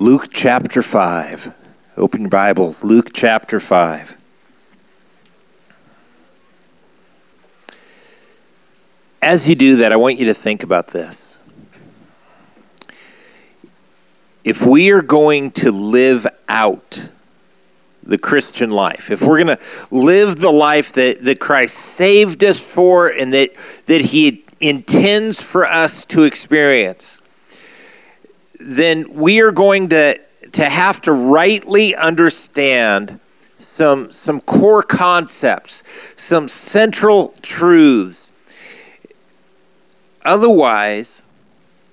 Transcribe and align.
Luke 0.00 0.28
chapter 0.30 0.80
5. 0.80 1.52
Open 1.96 2.20
your 2.20 2.30
Bibles, 2.30 2.84
Luke 2.84 3.10
chapter 3.12 3.58
5. 3.58 4.14
As 9.20 9.48
you 9.48 9.56
do 9.56 9.74
that, 9.74 9.90
I 9.92 9.96
want 9.96 10.16
you 10.16 10.26
to 10.26 10.34
think 10.34 10.62
about 10.62 10.88
this. 10.88 11.40
If 14.44 14.64
we 14.64 14.92
are 14.92 15.02
going 15.02 15.50
to 15.52 15.72
live 15.72 16.28
out 16.48 17.08
the 18.04 18.18
Christian 18.18 18.70
life, 18.70 19.10
if 19.10 19.20
we're 19.20 19.42
going 19.42 19.56
to 19.56 19.64
live 19.90 20.36
the 20.36 20.52
life 20.52 20.92
that, 20.92 21.24
that 21.24 21.40
Christ 21.40 21.74
saved 21.74 22.44
us 22.44 22.60
for 22.60 23.08
and 23.08 23.32
that, 23.32 23.50
that 23.86 24.02
He 24.02 24.44
intends 24.60 25.42
for 25.42 25.66
us 25.66 26.04
to 26.04 26.22
experience, 26.22 27.20
then 28.60 29.12
we 29.12 29.40
are 29.40 29.52
going 29.52 29.88
to, 29.88 30.18
to 30.52 30.64
have 30.64 31.00
to 31.02 31.12
rightly 31.12 31.94
understand 31.94 33.20
some, 33.56 34.12
some 34.12 34.40
core 34.40 34.82
concepts, 34.82 35.82
some 36.16 36.48
central 36.48 37.28
truths. 37.42 38.30
Otherwise, 40.24 41.22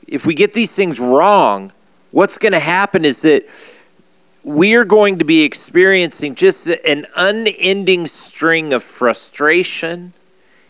if 0.07 0.25
we 0.25 0.33
get 0.33 0.53
these 0.53 0.71
things 0.71 0.99
wrong, 0.99 1.71
what's 2.11 2.37
going 2.37 2.51
to 2.51 2.59
happen 2.59 3.05
is 3.05 3.21
that 3.21 3.45
we 4.43 4.75
are 4.75 4.85
going 4.85 5.17
to 5.17 5.25
be 5.25 5.43
experiencing 5.43 6.35
just 6.35 6.67
an 6.67 7.07
unending 7.15 8.05
string 8.05 8.73
of 8.73 8.83
frustration 8.83 10.13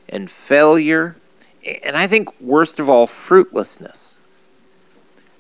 and 0.08 0.30
failure, 0.32 1.18
and 1.84 1.98
I 1.98 2.08
think, 2.08 2.40
worst 2.40 2.80
of 2.80 2.88
all, 2.88 3.08
fruitlessness 3.08 4.15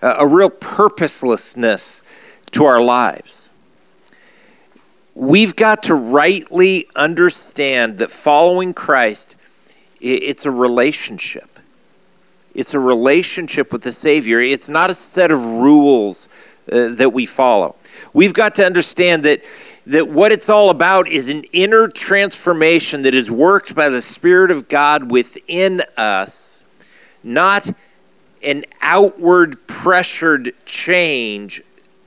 a 0.01 0.27
real 0.27 0.49
purposelessness 0.49 2.01
to 2.51 2.65
our 2.65 2.81
lives. 2.81 3.49
We've 5.13 5.55
got 5.55 5.83
to 5.83 5.95
rightly 5.95 6.87
understand 6.95 7.99
that 7.99 8.11
following 8.11 8.73
Christ, 8.73 9.35
it's 10.01 10.45
a 10.45 10.51
relationship. 10.51 11.59
It's 12.53 12.73
a 12.73 12.79
relationship 12.79 13.71
with 13.71 13.83
the 13.83 13.91
Savior. 13.91 14.39
It's 14.39 14.69
not 14.69 14.89
a 14.89 14.93
set 14.93 15.31
of 15.31 15.43
rules 15.43 16.27
uh, 16.71 16.89
that 16.95 17.11
we 17.11 17.25
follow. 17.25 17.75
We've 18.13 18.33
got 18.33 18.55
to 18.55 18.65
understand 18.65 19.23
that, 19.23 19.41
that 19.87 20.07
what 20.07 20.31
it's 20.31 20.49
all 20.49 20.69
about 20.69 21.07
is 21.07 21.29
an 21.29 21.43
inner 21.51 21.87
transformation 21.87 23.01
that 23.03 23.13
is 23.13 23.29
worked 23.29 23.75
by 23.75 23.89
the 23.89 24.01
Spirit 24.01 24.51
of 24.51 24.67
God 24.67 25.11
within 25.11 25.83
us, 25.97 26.63
not 27.23 27.69
an 28.45 28.63
outward 28.81 29.65
pressured 29.67 30.53
change 30.65 31.61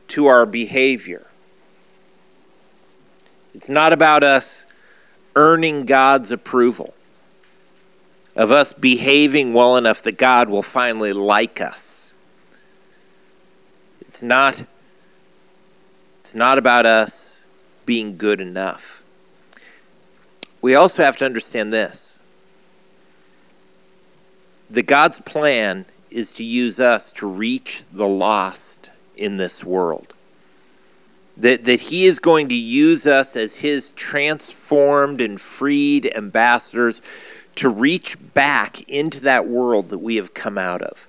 to 0.06 0.26
our 0.26 0.46
behavior. 0.46 1.26
It's 3.54 3.68
not 3.68 3.92
about 3.92 4.22
us 4.22 4.64
earning 5.34 5.84
God's 5.84 6.30
approval, 6.30 6.94
of 8.36 8.52
us 8.52 8.72
behaving 8.72 9.52
well 9.52 9.76
enough 9.76 10.00
that 10.02 10.16
God 10.16 10.48
will 10.48 10.62
finally 10.62 11.12
like 11.12 11.60
us. 11.60 12.12
It's 14.00 14.22
not, 14.22 14.64
it's 16.20 16.34
not 16.34 16.56
about 16.56 16.86
us 16.86 17.42
being 17.84 18.16
good 18.16 18.40
enough. 18.40 19.02
We 20.60 20.74
also 20.74 21.02
have 21.02 21.16
to 21.18 21.24
understand 21.24 21.72
this 21.72 22.20
that 24.70 24.82
God's 24.82 25.18
plan 25.20 25.86
is 26.10 26.32
to 26.32 26.44
use 26.44 26.80
us 26.80 27.12
to 27.12 27.26
reach 27.26 27.82
the 27.92 28.06
lost 28.06 28.90
in 29.16 29.36
this 29.36 29.62
world. 29.62 30.14
That, 31.36 31.64
that 31.64 31.80
he 31.80 32.06
is 32.06 32.18
going 32.18 32.48
to 32.48 32.54
use 32.54 33.06
us 33.06 33.36
as 33.36 33.56
his 33.56 33.90
transformed 33.90 35.20
and 35.20 35.40
freed 35.40 36.10
ambassadors 36.16 37.00
to 37.56 37.68
reach 37.68 38.16
back 38.34 38.88
into 38.88 39.20
that 39.20 39.46
world 39.46 39.90
that 39.90 39.98
we 39.98 40.16
have 40.16 40.34
come 40.34 40.58
out 40.58 40.82
of. 40.82 41.06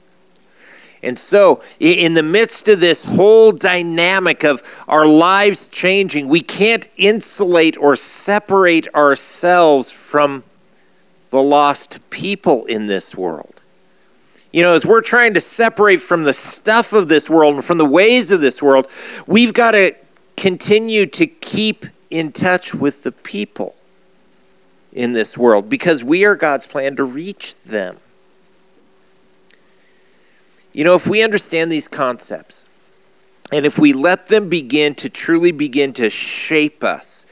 And 1.01 1.18
so, 1.18 1.63
in 1.79 2.13
the 2.13 2.24
midst 2.24 2.68
of 2.68 2.81
this 2.81 3.06
whole 3.06 3.53
dynamic 3.53 4.44
of 4.44 4.62
our 4.88 5.06
lives 5.06 5.68
changing, 5.68 6.28
we 6.28 6.41
can't 6.41 6.90
insulate 6.97 7.78
or 7.78 7.95
separate 7.95 8.94
ourselves 8.94 9.91
from 9.91 10.44
the 11.29 11.41
lost 11.41 12.00
people 12.09 12.66
in 12.66 12.88
this 12.88 13.16
world. 13.16 13.59
You 14.52 14.64
know, 14.64 14.74
as 14.74 14.86
we're 14.86 15.02
trying 15.02 15.36
to 15.36 15.42
separate 15.42 16.02
from 16.02 16.24
the 16.24 16.34
stuff 16.34 16.92
of 16.92 17.08
this 17.08 17.30
world 17.30 17.56
and 17.56 17.66
from 17.66 17.78
the 17.78 17.86
ways 17.86 18.32
of 18.32 18.42
this 18.42 18.62
world, 18.62 18.88
we've 19.28 19.54
got 19.54 19.72
to 19.72 19.96
continue 20.38 21.06
to 21.06 21.28
keep 21.28 21.86
in 22.10 22.32
touch 22.32 22.74
with 22.74 23.04
the 23.04 23.12
people 23.12 23.76
in 24.92 25.12
this 25.12 25.38
world 25.38 25.70
because 25.70 26.04
we 26.04 26.26
are 26.26 26.36
God's 26.36 26.66
plan 26.66 26.96
to 26.96 27.04
reach 27.04 27.56
them. 27.62 27.98
You 30.74 30.84
know, 30.84 30.96
if 30.96 31.06
we 31.06 31.22
understand 31.22 31.72
these 31.72 31.88
concepts 31.88 32.68
and 33.52 33.66
if 33.66 33.78
we 33.78 33.94
let 33.94 34.28
them 34.28 34.50
begin 34.50 34.96
to 34.96 35.10
truly 35.10 35.52
begin 35.52 35.94
to 35.94 36.10
shape 36.10 36.84
us, 36.84 37.26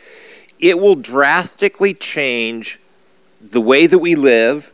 it 0.60 0.80
will 0.80 0.96
drastically 0.96 1.94
change 1.94 2.80
the 3.40 3.62
way 3.62 3.88
that 3.88 4.00
we 4.00 4.16
live 4.16 4.72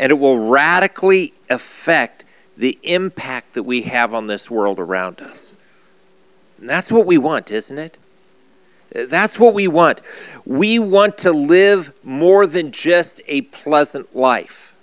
and 0.00 0.10
it 0.10 0.18
will 0.18 0.38
radically 0.38 1.34
affect 1.50 2.24
the 2.56 2.78
impact 2.82 3.52
that 3.52 3.64
we 3.64 3.82
have 3.82 4.14
on 4.14 4.28
this 4.28 4.50
world 4.50 4.80
around 4.80 5.20
us. 5.20 5.54
And 6.58 6.68
that's 6.68 6.90
what 6.90 7.04
we 7.04 7.18
want, 7.18 7.50
isn't 7.50 7.78
it? 7.78 7.98
That's 8.92 9.38
what 9.38 9.52
we 9.52 9.68
want. 9.68 10.00
We 10.46 10.78
want 10.78 11.18
to 11.18 11.32
live 11.32 11.92
more 12.02 12.46
than 12.46 12.72
just 12.72 13.20
a 13.26 13.42
pleasant 13.42 14.16
life. 14.16 14.74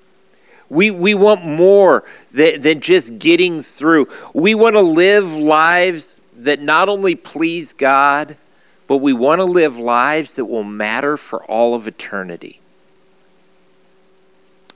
We, 0.70 0.92
we 0.92 1.16
want 1.16 1.44
more 1.44 2.04
than, 2.32 2.62
than 2.62 2.80
just 2.80 3.18
getting 3.18 3.64
through. 3.64 4.10
We 4.36 4.54
want 4.54 4.76
to 4.76 4.82
live 4.82 5.34
lives 5.34 6.20
that 6.36 6.62
not 6.62 6.90
only 6.90 7.16
please 7.16 7.74
God, 7.74 8.38
but 8.86 8.98
we 8.98 9.14
want 9.14 9.40
to 9.40 9.46
live 9.46 9.80
lives 9.80 10.36
that 10.36 10.46
will 10.46 10.64
matter 10.64 11.18
for 11.18 11.44
all 11.46 11.74
of 11.74 11.88
eternity. 11.88 12.62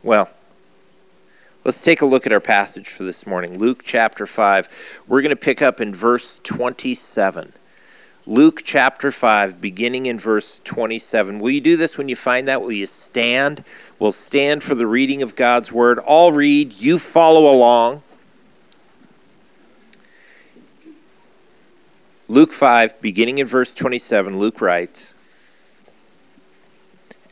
Well, 0.03 0.31
let's 1.63 1.79
take 1.79 2.01
a 2.01 2.07
look 2.07 2.25
at 2.25 2.33
our 2.33 2.39
passage 2.39 2.89
for 2.89 3.03
this 3.03 3.27
morning 3.27 3.59
Luke 3.59 3.83
chapter 3.83 4.25
5. 4.25 4.67
We're 5.07 5.21
going 5.21 5.29
to 5.29 5.35
pick 5.35 5.61
up 5.61 5.79
in 5.79 5.93
verse 5.93 6.39
27. 6.43 7.53
Luke 8.25 8.61
chapter 8.63 9.11
5, 9.11 9.61
beginning 9.61 10.07
in 10.07 10.17
verse 10.17 10.59
27. 10.63 11.37
Will 11.37 11.51
you 11.51 11.61
do 11.61 11.77
this 11.77 11.99
when 11.99 12.09
you 12.09 12.15
find 12.15 12.47
that? 12.47 12.61
Will 12.61 12.71
you 12.71 12.87
stand? 12.87 13.63
We'll 13.99 14.11
stand 14.11 14.63
for 14.63 14.73
the 14.73 14.87
reading 14.87 15.21
of 15.21 15.35
God's 15.35 15.71
word. 15.71 15.99
I'll 16.07 16.31
read, 16.31 16.73
you 16.73 16.97
follow 16.97 17.51
along. 17.51 18.01
Luke 22.27 22.53
5, 22.53 23.01
beginning 23.01 23.37
in 23.37 23.45
verse 23.45 23.71
27, 23.71 24.39
Luke 24.39 24.61
writes 24.61 25.13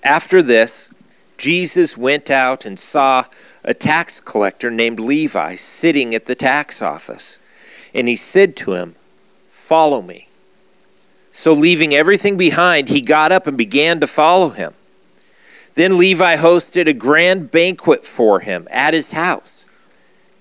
After 0.04 0.44
this, 0.44 0.92
Jesus 1.40 1.98
went 1.98 2.30
out 2.30 2.66
and 2.66 2.78
saw 2.78 3.24
a 3.64 3.74
tax 3.74 4.20
collector 4.20 4.70
named 4.70 5.00
Levi 5.00 5.56
sitting 5.56 6.14
at 6.14 6.26
the 6.26 6.36
tax 6.36 6.82
office. 6.82 7.40
And 7.94 8.08
he 8.08 8.16
said 8.16 8.56
to 8.58 8.74
him, 8.74 8.96
Follow 9.50 10.02
me. 10.02 10.28
So, 11.32 11.54
leaving 11.54 11.94
everything 11.94 12.38
behind, 12.38 12.90
he 12.90 13.02
got 13.02 13.32
up 13.32 13.48
and 13.48 13.58
began 13.58 14.00
to 14.02 14.08
follow 14.08 14.50
him. 14.50 14.74
Then 15.76 15.98
Levi 15.98 16.36
hosted 16.36 16.88
a 16.88 16.94
grand 16.94 17.52
banquet 17.52 18.06
for 18.06 18.42
him 18.42 18.68
at 18.70 18.94
his 18.94 19.12
house. 19.12 19.66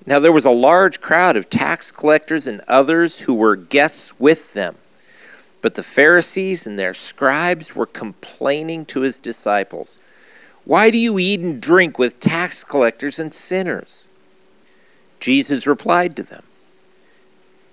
Now, 0.06 0.18
there 0.18 0.32
was 0.32 0.46
a 0.46 0.50
large 0.50 1.00
crowd 1.00 1.36
of 1.36 1.50
tax 1.50 1.92
collectors 1.92 2.46
and 2.46 2.62
others 2.66 3.20
who 3.20 3.34
were 3.34 3.54
guests 3.54 4.18
with 4.18 4.54
them. 4.54 4.76
But 5.60 5.74
the 5.74 5.82
Pharisees 5.82 6.66
and 6.66 6.78
their 6.78 6.94
scribes 6.94 7.76
were 7.76 7.86
complaining 7.86 8.86
to 8.86 9.00
his 9.00 9.18
disciples. 9.18 9.98
Why 10.68 10.90
do 10.90 10.98
you 10.98 11.18
eat 11.18 11.40
and 11.40 11.62
drink 11.62 11.98
with 11.98 12.20
tax 12.20 12.62
collectors 12.62 13.18
and 13.18 13.32
sinners? 13.32 14.06
Jesus 15.18 15.66
replied 15.66 16.14
to 16.16 16.22
them, 16.22 16.42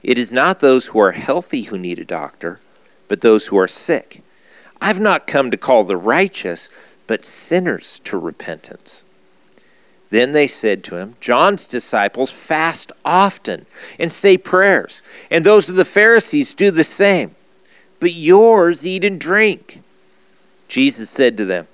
It 0.01 0.17
is 0.17 0.31
not 0.31 0.61
those 0.61 0.85
who 0.85 0.99
are 0.99 1.11
healthy 1.11 1.63
who 1.63 1.77
need 1.77 1.99
a 1.99 2.05
doctor, 2.05 2.61
but 3.09 3.19
those 3.19 3.47
who 3.47 3.57
are 3.57 3.67
sick. 3.67 4.21
I've 4.79 5.01
not 5.01 5.27
come 5.27 5.51
to 5.51 5.57
call 5.57 5.83
the 5.83 5.97
righteous, 5.97 6.69
but 7.05 7.25
sinners 7.25 7.99
to 8.05 8.17
repentance. 8.17 9.03
Then 10.09 10.31
they 10.31 10.47
said 10.47 10.81
to 10.85 10.95
him, 10.95 11.15
John's 11.19 11.65
disciples 11.67 12.31
fast 12.31 12.93
often 13.03 13.65
and 13.99 14.09
say 14.09 14.37
prayers, 14.37 15.01
and 15.29 15.43
those 15.43 15.67
of 15.67 15.75
the 15.75 15.83
Pharisees 15.83 16.53
do 16.53 16.71
the 16.71 16.85
same. 16.85 17.35
But 17.99 18.13
yours 18.13 18.85
eat 18.85 19.03
and 19.03 19.19
drink. 19.19 19.81
Jesus 20.69 21.09
said 21.09 21.35
to 21.35 21.43
them, 21.43 21.67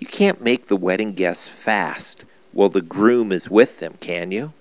you 0.00 0.06
can't 0.06 0.40
make 0.40 0.66
the 0.66 0.76
wedding 0.76 1.12
guests 1.12 1.46
fast 1.46 2.24
while 2.52 2.70
the 2.70 2.80
groom 2.80 3.30
is 3.30 3.50
with 3.50 3.78
them, 3.78 3.94
can 4.00 4.32
you? 4.32 4.52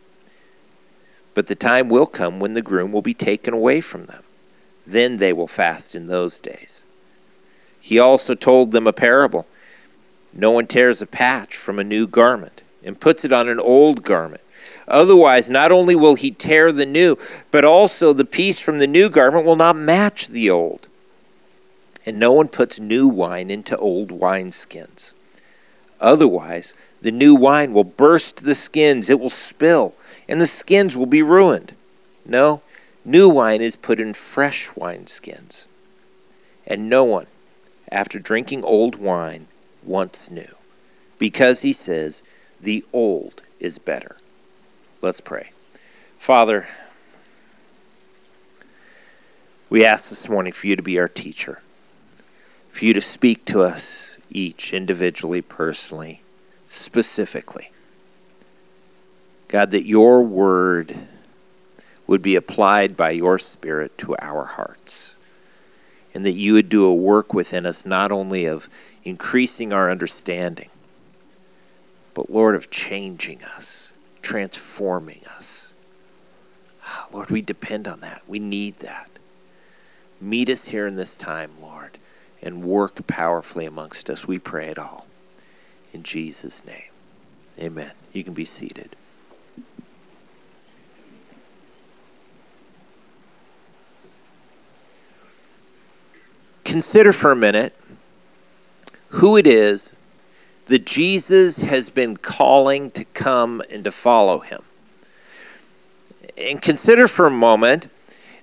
But 1.33 1.47
the 1.47 1.55
time 1.55 1.87
will 1.87 2.05
come 2.05 2.41
when 2.41 2.53
the 2.53 2.61
groom 2.61 2.91
will 2.91 3.01
be 3.01 3.13
taken 3.13 3.53
away 3.53 3.79
from 3.79 4.05
them. 4.05 4.23
Then 4.85 5.17
they 5.17 5.31
will 5.31 5.47
fast 5.47 5.95
in 5.95 6.07
those 6.07 6.39
days. 6.39 6.83
He 7.79 7.97
also 7.97 8.35
told 8.35 8.71
them 8.73 8.85
a 8.85 8.93
parable. 8.93 9.47
No 10.33 10.51
one 10.51 10.67
tears 10.67 11.01
a 11.01 11.05
patch 11.05 11.55
from 11.55 11.79
a 11.79 11.85
new 11.85 12.05
garment 12.05 12.63
and 12.83 12.99
puts 12.99 13.23
it 13.23 13.31
on 13.31 13.47
an 13.47 13.59
old 13.59 14.03
garment. 14.03 14.41
Otherwise, 14.89 15.49
not 15.49 15.71
only 15.71 15.95
will 15.95 16.15
he 16.15 16.31
tear 16.31 16.71
the 16.73 16.85
new, 16.85 17.17
but 17.49 17.63
also 17.63 18.11
the 18.11 18.25
piece 18.25 18.59
from 18.59 18.79
the 18.79 18.87
new 18.87 19.09
garment 19.09 19.45
will 19.45 19.55
not 19.55 19.77
match 19.77 20.27
the 20.27 20.49
old. 20.49 20.87
And 22.05 22.19
no 22.19 22.33
one 22.33 22.49
puts 22.49 22.79
new 22.79 23.07
wine 23.07 23.49
into 23.49 23.77
old 23.77 24.09
wineskins. 24.09 25.13
Otherwise, 26.01 26.73
the 27.01 27.11
new 27.11 27.35
wine 27.35 27.73
will 27.73 27.83
burst 27.83 28.43
the 28.43 28.55
skins, 28.55 29.09
it 29.09 29.19
will 29.19 29.29
spill, 29.29 29.93
and 30.27 30.39
the 30.39 30.47
skins 30.47 30.95
will 30.95 31.05
be 31.05 31.21
ruined. 31.21 31.73
No, 32.25 32.61
new 33.03 33.29
wine 33.29 33.61
is 33.61 33.75
put 33.75 33.99
in 33.99 34.13
fresh 34.13 34.69
wineskins. 34.69 35.65
And 36.65 36.89
no 36.89 37.03
one, 37.03 37.27
after 37.91 38.19
drinking 38.19 38.63
old 38.63 38.95
wine, 38.95 39.47
wants 39.83 40.29
new, 40.29 40.55
because 41.17 41.61
he 41.61 41.73
says, 41.73 42.21
the 42.61 42.85
old 42.93 43.41
is 43.59 43.77
better. 43.77 44.17
Let's 45.01 45.21
pray. 45.21 45.51
Father, 46.17 46.67
we 49.69 49.85
ask 49.85 50.09
this 50.09 50.27
morning 50.27 50.51
for 50.53 50.67
you 50.67 50.75
to 50.75 50.83
be 50.83 50.99
our 50.99 51.07
teacher, 51.07 51.61
for 52.69 52.85
you 52.85 52.93
to 52.93 53.01
speak 53.01 53.45
to 53.45 53.61
us 53.61 54.08
each 54.29 54.73
individually, 54.73 55.41
personally, 55.41 56.21
specifically. 56.67 57.71
God, 59.47 59.71
that 59.71 59.85
your 59.85 60.23
word 60.23 60.95
would 62.07 62.21
be 62.21 62.35
applied 62.35 62.95
by 62.95 63.11
your 63.11 63.39
Spirit 63.39 63.97
to 63.99 64.15
our 64.19 64.45
hearts, 64.45 65.15
and 66.13 66.25
that 66.25 66.31
you 66.33 66.53
would 66.53 66.69
do 66.69 66.85
a 66.85 66.93
work 66.93 67.33
within 67.33 67.65
us 67.65 67.85
not 67.85 68.11
only 68.11 68.45
of 68.45 68.69
increasing 69.03 69.73
our 69.73 69.89
understanding, 69.89 70.69
but 72.13 72.29
Lord, 72.29 72.55
of 72.55 72.69
changing 72.69 73.43
us 73.43 73.89
transforming 74.29 75.21
us. 75.35 75.73
Ah, 76.83 77.07
Lord, 77.11 77.31
we 77.31 77.41
depend 77.41 77.87
on 77.87 77.99
that. 78.01 78.21
We 78.27 78.37
need 78.37 78.77
that. 78.79 79.09
Meet 80.21 80.49
us 80.49 80.65
here 80.65 80.85
in 80.85 80.97
this 80.97 81.15
time, 81.15 81.51
Lord, 81.59 81.97
and 82.41 82.63
work 82.63 83.05
powerfully 83.07 83.65
amongst 83.65 84.09
us. 84.09 84.27
We 84.27 84.39
pray 84.39 84.67
it 84.67 84.79
all. 84.79 85.05
In 85.93 86.03
Jesus' 86.03 86.63
name. 86.65 86.83
Amen. 87.59 87.91
You 88.13 88.23
can 88.23 88.33
be 88.33 88.45
seated. 88.45 88.95
Consider 96.63 97.11
for 97.11 97.31
a 97.31 97.35
minute 97.35 97.75
who 99.09 99.35
it 99.35 99.47
is 99.47 99.93
that 100.67 100.85
Jesus 100.85 101.61
has 101.61 101.89
been 101.89 102.15
calling 102.15 102.91
to 102.91 103.03
come 103.05 103.61
and 103.71 103.83
to 103.83 103.91
follow 103.91 104.39
him. 104.39 104.61
And 106.37 106.61
consider 106.61 107.07
for 107.07 107.25
a 107.25 107.31
moment 107.31 107.89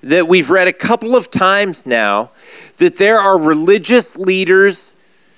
that 0.02 0.26
we've 0.26 0.50
read 0.50 0.66
a 0.68 0.72
couple 0.72 1.14
of 1.14 1.30
times 1.30 1.86
now 1.86 2.30
that 2.76 2.96
there 2.96 3.18
are 3.18 3.38
religious 3.38 4.16
leaders, 4.16 4.94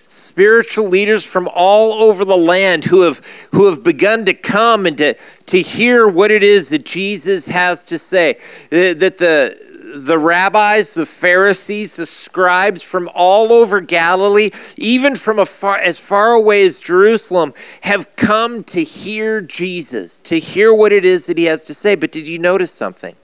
spiritual 0.09 0.89
leaders 0.89 1.25
from 1.25 1.49
all 1.53 2.03
over 2.03 2.25
the 2.25 2.37
land 2.37 2.85
who 2.85 3.03
have 3.03 3.19
who 3.53 3.67
have 3.67 3.83
begun 3.83 4.25
to 4.27 4.35
come 4.35 4.87
and 4.87 4.99
to 4.99 5.15
to 5.47 5.63
hear 5.63 6.09
what 6.09 6.31
it 6.31 6.43
is 6.43 6.69
that 6.69 6.85
Jesus 6.85 7.47
has 7.47 7.85
to 7.85 7.99
say. 7.99 8.39
That 8.71 9.19
the 9.19 9.69
the 9.95 10.19
rabbis, 10.19 10.95
the 10.95 11.07
Pharisees, 11.07 11.97
the 11.97 12.07
scribes 12.07 12.83
from 12.83 13.09
all 13.15 13.53
over 13.53 13.81
Galilee, 13.81 14.51
even 14.77 15.17
from 15.17 15.45
far, 15.47 15.79
as 15.79 15.99
far 15.99 16.33
away 16.33 16.63
as 16.63 16.79
Jerusalem, 16.79 17.55
have 17.83 18.15
come 18.17 18.65
to 18.65 18.85
hear 18.85 19.41
Jesus, 19.41 20.19
to 20.25 20.39
hear 20.39 20.75
what 20.75 20.93
it 20.93 21.05
is 21.05 21.27
that 21.27 21.39
he 21.39 21.45
has 21.45 21.63
to 21.65 21.75
say. 21.75 21.95
But 21.95 22.13
did 22.13 22.29
you 22.29 22.39
notice 22.39 22.71
something? 22.71 23.17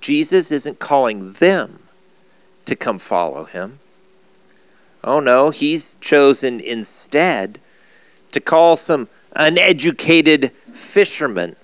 Jesus 0.00 0.50
isn't 0.50 0.78
calling 0.78 1.32
them 1.32 1.83
to 2.66 2.76
come 2.76 2.98
follow 2.98 3.44
him. 3.44 3.78
Oh 5.02 5.20
no, 5.20 5.50
he's 5.50 5.96
chosen 6.00 6.60
instead 6.60 7.58
to 8.32 8.40
call 8.40 8.76
some 8.76 9.08
uneducated 9.36 10.50
fishermen 10.72 11.56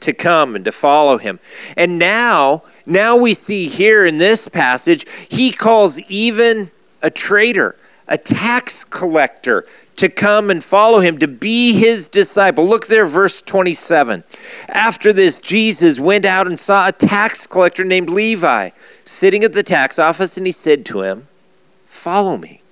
to 0.00 0.12
come 0.12 0.54
and 0.54 0.64
to 0.64 0.72
follow 0.72 1.18
him. 1.18 1.38
And 1.76 1.98
now, 1.98 2.62
now 2.86 3.16
we 3.16 3.34
see 3.34 3.68
here 3.68 4.04
in 4.04 4.18
this 4.18 4.48
passage, 4.48 5.06
he 5.28 5.52
calls 5.52 5.98
even 6.10 6.70
a 7.02 7.10
traitor, 7.10 7.76
a 8.08 8.18
tax 8.18 8.84
collector, 8.84 9.64
to 9.96 10.08
come 10.08 10.48
and 10.48 10.62
follow 10.62 11.00
him, 11.00 11.18
to 11.18 11.26
be 11.26 11.74
his 11.74 12.08
disciple. 12.08 12.64
Look 12.64 12.86
there, 12.86 13.04
verse 13.04 13.42
27. 13.42 14.22
After 14.68 15.12
this, 15.12 15.40
Jesus 15.40 15.98
went 15.98 16.24
out 16.24 16.46
and 16.46 16.58
saw 16.58 16.88
a 16.88 16.92
tax 16.92 17.46
collector 17.46 17.84
named 17.84 18.08
Levi 18.08 18.70
sitting 19.04 19.42
at 19.42 19.52
the 19.52 19.64
tax 19.64 19.98
office, 19.98 20.36
and 20.36 20.46
he 20.46 20.52
said 20.52 20.86
to 20.86 21.02
him, 21.02 21.26
Follow 21.86 22.36
me. 22.36 22.62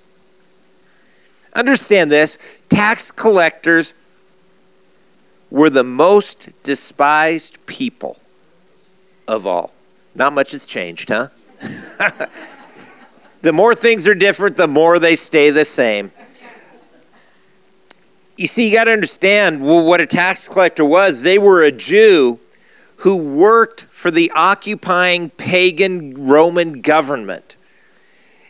Understand 1.53 2.11
this 2.11 2.37
tax 2.69 3.11
collectors 3.11 3.93
were 5.49 5.69
the 5.69 5.83
most 5.83 6.49
despised 6.63 7.57
people 7.65 8.19
of 9.27 9.45
all. 9.45 9.73
Not 10.15 10.33
much 10.33 10.51
has 10.51 10.65
changed, 10.65 11.09
huh? 11.09 11.29
the 13.41 13.53
more 13.53 13.75
things 13.75 14.07
are 14.07 14.15
different, 14.15 14.57
the 14.57 14.67
more 14.67 14.99
they 14.99 15.15
stay 15.15 15.49
the 15.49 15.65
same. 15.65 16.11
You 18.35 18.47
see, 18.47 18.67
you 18.67 18.73
got 18.75 18.83
to 18.83 18.91
understand 18.91 19.65
what 19.65 19.99
a 19.99 20.05
tax 20.05 20.47
collector 20.47 20.85
was. 20.85 21.23
They 21.23 21.39
were 21.39 21.63
a 21.63 21.71
Jew 21.71 22.39
who 22.97 23.17
worked 23.17 23.83
for 23.83 24.11
the 24.11 24.31
occupying 24.35 25.31
pagan 25.31 26.27
Roman 26.27 26.81
government. 26.81 27.57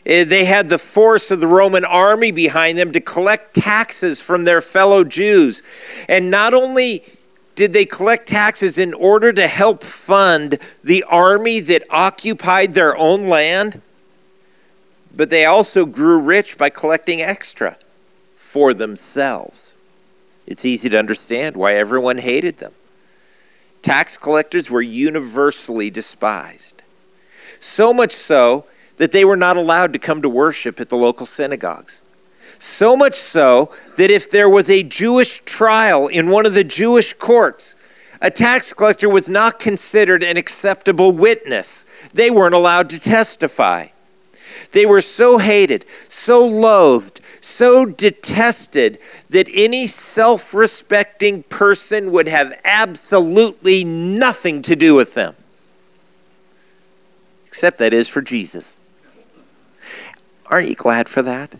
Eh, 0.04 0.24
they 0.24 0.44
had 0.44 0.68
the 0.68 0.78
force 0.78 1.30
of 1.30 1.40
the 1.40 1.46
Roman 1.46 1.84
army 1.84 2.32
behind 2.32 2.78
them 2.78 2.92
to 2.92 3.00
collect 3.00 3.54
taxes 3.54 4.20
from 4.20 4.44
their 4.44 4.60
fellow 4.60 5.04
Jews. 5.04 5.62
And 6.08 6.30
not 6.30 6.54
only 6.54 7.04
did 7.54 7.72
they 7.72 7.84
collect 7.84 8.28
taxes 8.28 8.78
in 8.78 8.94
order 8.94 9.32
to 9.32 9.46
help 9.46 9.84
fund 9.84 10.58
the 10.84 11.02
army 11.04 11.60
that 11.60 11.82
occupied 11.90 12.74
their 12.74 12.96
own 12.96 13.28
land, 13.28 13.82
but 15.14 15.30
they 15.30 15.44
also 15.44 15.86
grew 15.86 16.18
rich 16.18 16.58
by 16.58 16.70
collecting 16.70 17.20
extra 17.20 17.76
for 18.36 18.72
themselves. 18.74 19.76
It's 20.46 20.64
easy 20.64 20.88
to 20.88 20.98
understand 20.98 21.56
why 21.56 21.74
everyone 21.74 22.18
hated 22.18 22.58
them. 22.58 22.72
Tax 23.82 24.16
collectors 24.16 24.70
were 24.70 24.82
universally 24.82 25.90
despised. 25.90 26.82
So 27.60 27.92
much 27.92 28.12
so 28.12 28.64
that 28.96 29.12
they 29.12 29.24
were 29.24 29.36
not 29.36 29.56
allowed 29.56 29.92
to 29.92 29.98
come 29.98 30.22
to 30.22 30.28
worship 30.28 30.80
at 30.80 30.88
the 30.88 30.96
local 30.96 31.26
synagogues. 31.26 32.02
So 32.58 32.96
much 32.96 33.14
so 33.14 33.72
that 33.96 34.10
if 34.10 34.30
there 34.30 34.48
was 34.48 34.68
a 34.68 34.82
Jewish 34.82 35.42
trial 35.44 36.08
in 36.08 36.30
one 36.30 36.46
of 36.46 36.54
the 36.54 36.64
Jewish 36.64 37.14
courts, 37.14 37.74
a 38.20 38.30
tax 38.30 38.72
collector 38.72 39.08
was 39.08 39.28
not 39.28 39.60
considered 39.60 40.24
an 40.24 40.36
acceptable 40.36 41.12
witness. 41.12 41.86
They 42.12 42.30
weren't 42.30 42.54
allowed 42.54 42.90
to 42.90 42.98
testify. 42.98 43.88
They 44.72 44.86
were 44.86 45.00
so 45.00 45.38
hated, 45.38 45.84
so 46.08 46.44
loathed, 46.44 47.20
so 47.40 47.86
detested 47.86 48.98
that 49.30 49.48
any 49.52 49.86
self 49.86 50.52
respecting 50.52 51.42
person 51.44 52.12
would 52.12 52.28
have 52.28 52.58
absolutely 52.64 53.84
nothing 53.84 54.62
to 54.62 54.76
do 54.76 54.94
with 54.94 55.14
them. 55.14 55.34
Except 57.46 57.78
that 57.78 57.94
is 57.94 58.08
for 58.08 58.20
Jesus. 58.20 58.78
Aren't 60.46 60.68
you 60.68 60.74
glad 60.74 61.08
for 61.08 61.22
that? 61.22 61.56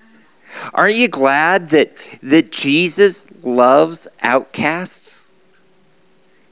Aren't 0.72 0.94
you 0.94 1.08
glad 1.08 1.70
that, 1.70 1.92
that 2.22 2.52
Jesus 2.52 3.26
loves 3.42 4.08
outcasts? 4.22 5.28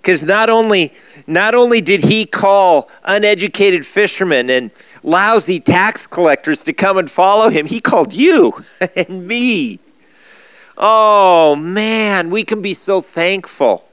Because 0.06 0.22
not 0.22 0.48
only, 0.48 0.92
not 1.26 1.54
only 1.54 1.80
did 1.80 2.04
he 2.04 2.26
call 2.26 2.88
uneducated 3.04 3.84
fishermen 3.84 4.48
and 4.50 4.70
lousy 5.06 5.60
tax 5.60 6.06
collectors 6.06 6.62
to 6.64 6.72
come 6.74 6.98
and 6.98 7.10
follow 7.10 7.48
him, 7.48 7.66
he 7.66 7.80
called 7.80 8.12
you 8.12 8.64
and 8.96 9.26
me. 9.26 9.78
Oh 10.76 11.56
man, 11.56 12.28
we 12.28 12.44
can 12.44 12.60
be 12.60 12.74
so 12.74 13.00
thankful 13.00 13.88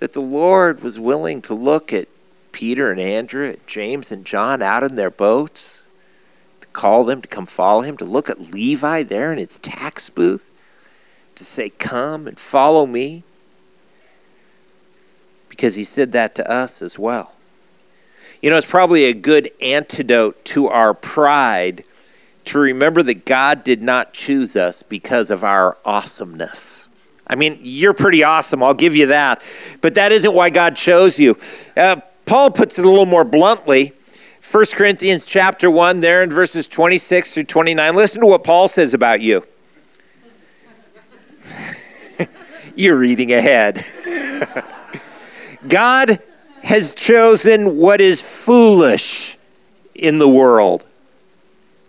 that 0.00 0.14
the 0.14 0.20
Lord 0.20 0.82
was 0.82 0.98
willing 0.98 1.40
to 1.42 1.54
look 1.54 1.92
at 1.92 2.08
Peter 2.50 2.90
and 2.90 3.00
Andrew, 3.00 3.48
at 3.48 3.66
James 3.66 4.10
and 4.10 4.24
John 4.24 4.62
out 4.62 4.82
in 4.82 4.96
their 4.96 5.10
boats 5.10 5.84
to 6.60 6.66
call 6.68 7.04
them 7.04 7.20
to 7.20 7.28
come 7.28 7.46
follow 7.46 7.82
him, 7.82 7.96
to 7.98 8.04
look 8.04 8.28
at 8.28 8.40
Levi 8.40 9.02
there 9.02 9.32
in 9.32 9.38
his 9.38 9.58
tax 9.60 10.08
booth, 10.10 10.50
to 11.36 11.44
say, 11.44 11.70
Come 11.70 12.26
and 12.26 12.38
follow 12.38 12.86
me. 12.86 13.22
because 15.48 15.76
he 15.76 15.84
said 15.84 16.10
that 16.10 16.34
to 16.34 16.50
us 16.50 16.82
as 16.82 16.98
well. 16.98 17.33
You 18.44 18.50
know, 18.50 18.58
it's 18.58 18.66
probably 18.66 19.04
a 19.04 19.14
good 19.14 19.50
antidote 19.62 20.44
to 20.44 20.68
our 20.68 20.92
pride 20.92 21.82
to 22.44 22.58
remember 22.58 23.02
that 23.04 23.24
God 23.24 23.64
did 23.64 23.80
not 23.80 24.12
choose 24.12 24.54
us 24.54 24.82
because 24.82 25.30
of 25.30 25.42
our 25.42 25.78
awesomeness. 25.82 26.86
I 27.26 27.36
mean, 27.36 27.58
you're 27.62 27.94
pretty 27.94 28.22
awesome, 28.22 28.62
I'll 28.62 28.74
give 28.74 28.94
you 28.94 29.06
that. 29.06 29.40
But 29.80 29.94
that 29.94 30.12
isn't 30.12 30.34
why 30.34 30.50
God 30.50 30.76
chose 30.76 31.18
you. 31.18 31.38
Uh, 31.74 32.02
Paul 32.26 32.50
puts 32.50 32.78
it 32.78 32.84
a 32.84 32.88
little 32.90 33.06
more 33.06 33.24
bluntly. 33.24 33.94
1 34.52 34.66
Corinthians 34.74 35.24
chapter 35.24 35.70
1, 35.70 36.00
there 36.00 36.22
in 36.22 36.28
verses 36.28 36.66
26 36.66 37.32
through 37.32 37.44
29. 37.44 37.96
Listen 37.96 38.20
to 38.20 38.26
what 38.26 38.44
Paul 38.44 38.68
says 38.68 38.92
about 38.92 39.22
you. 39.22 39.42
you're 42.76 42.98
reading 42.98 43.32
ahead. 43.32 43.86
God 45.66 46.20
has 46.64 46.94
chosen 46.94 47.76
what 47.76 48.00
is 48.00 48.20
foolish 48.22 49.36
in 49.94 50.18
the 50.18 50.28
world 50.28 50.86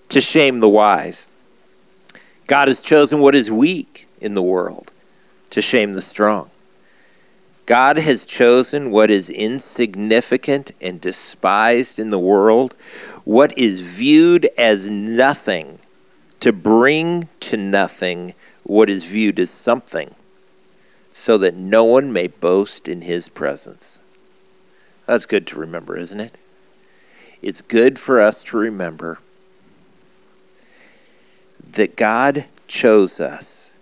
to 0.09 0.19
shame 0.19 0.59
the 0.59 0.69
wise. 0.69 1.27
God 2.47 2.67
has 2.67 2.81
chosen 2.81 3.19
what 3.19 3.35
is 3.35 3.49
weak 3.49 4.07
in 4.19 4.33
the 4.33 4.43
world 4.43 4.91
to 5.49 5.61
shame 5.61 5.93
the 5.93 6.01
strong. 6.01 6.49
God 7.65 7.97
has 7.97 8.25
chosen 8.25 8.91
what 8.91 9.09
is 9.09 9.29
insignificant 9.29 10.71
and 10.79 11.01
despised 11.01 11.97
in 11.97 12.11
the 12.11 12.19
world, 12.19 12.75
what 13.23 13.57
is 13.57 13.81
viewed 13.81 14.47
as 14.57 14.89
nothing, 14.89 15.79
to 16.41 16.53
bring 16.53 17.27
to 17.39 17.57
nothing 17.57 18.35
what 18.63 18.89
is 18.89 19.05
viewed 19.05 19.39
as 19.39 19.49
something, 19.49 20.13
so 21.11 21.37
that 21.37 21.55
no 21.55 21.85
one 21.85 22.13
may 22.13 22.27
boast 22.27 22.87
in 22.87 23.01
his 23.01 23.29
presence. 23.29 23.94
That's 25.05 25.25
good 25.25 25.45
to 25.47 25.59
remember, 25.59 25.97
isn't 25.97 26.19
it? 26.19 26.37
It's 27.41 27.61
good 27.61 27.99
for 27.99 28.19
us 28.19 28.43
to 28.43 28.57
remember 28.57 29.19
that 31.73 31.95
God 31.95 32.45
chose 32.67 33.19
us 33.19 33.73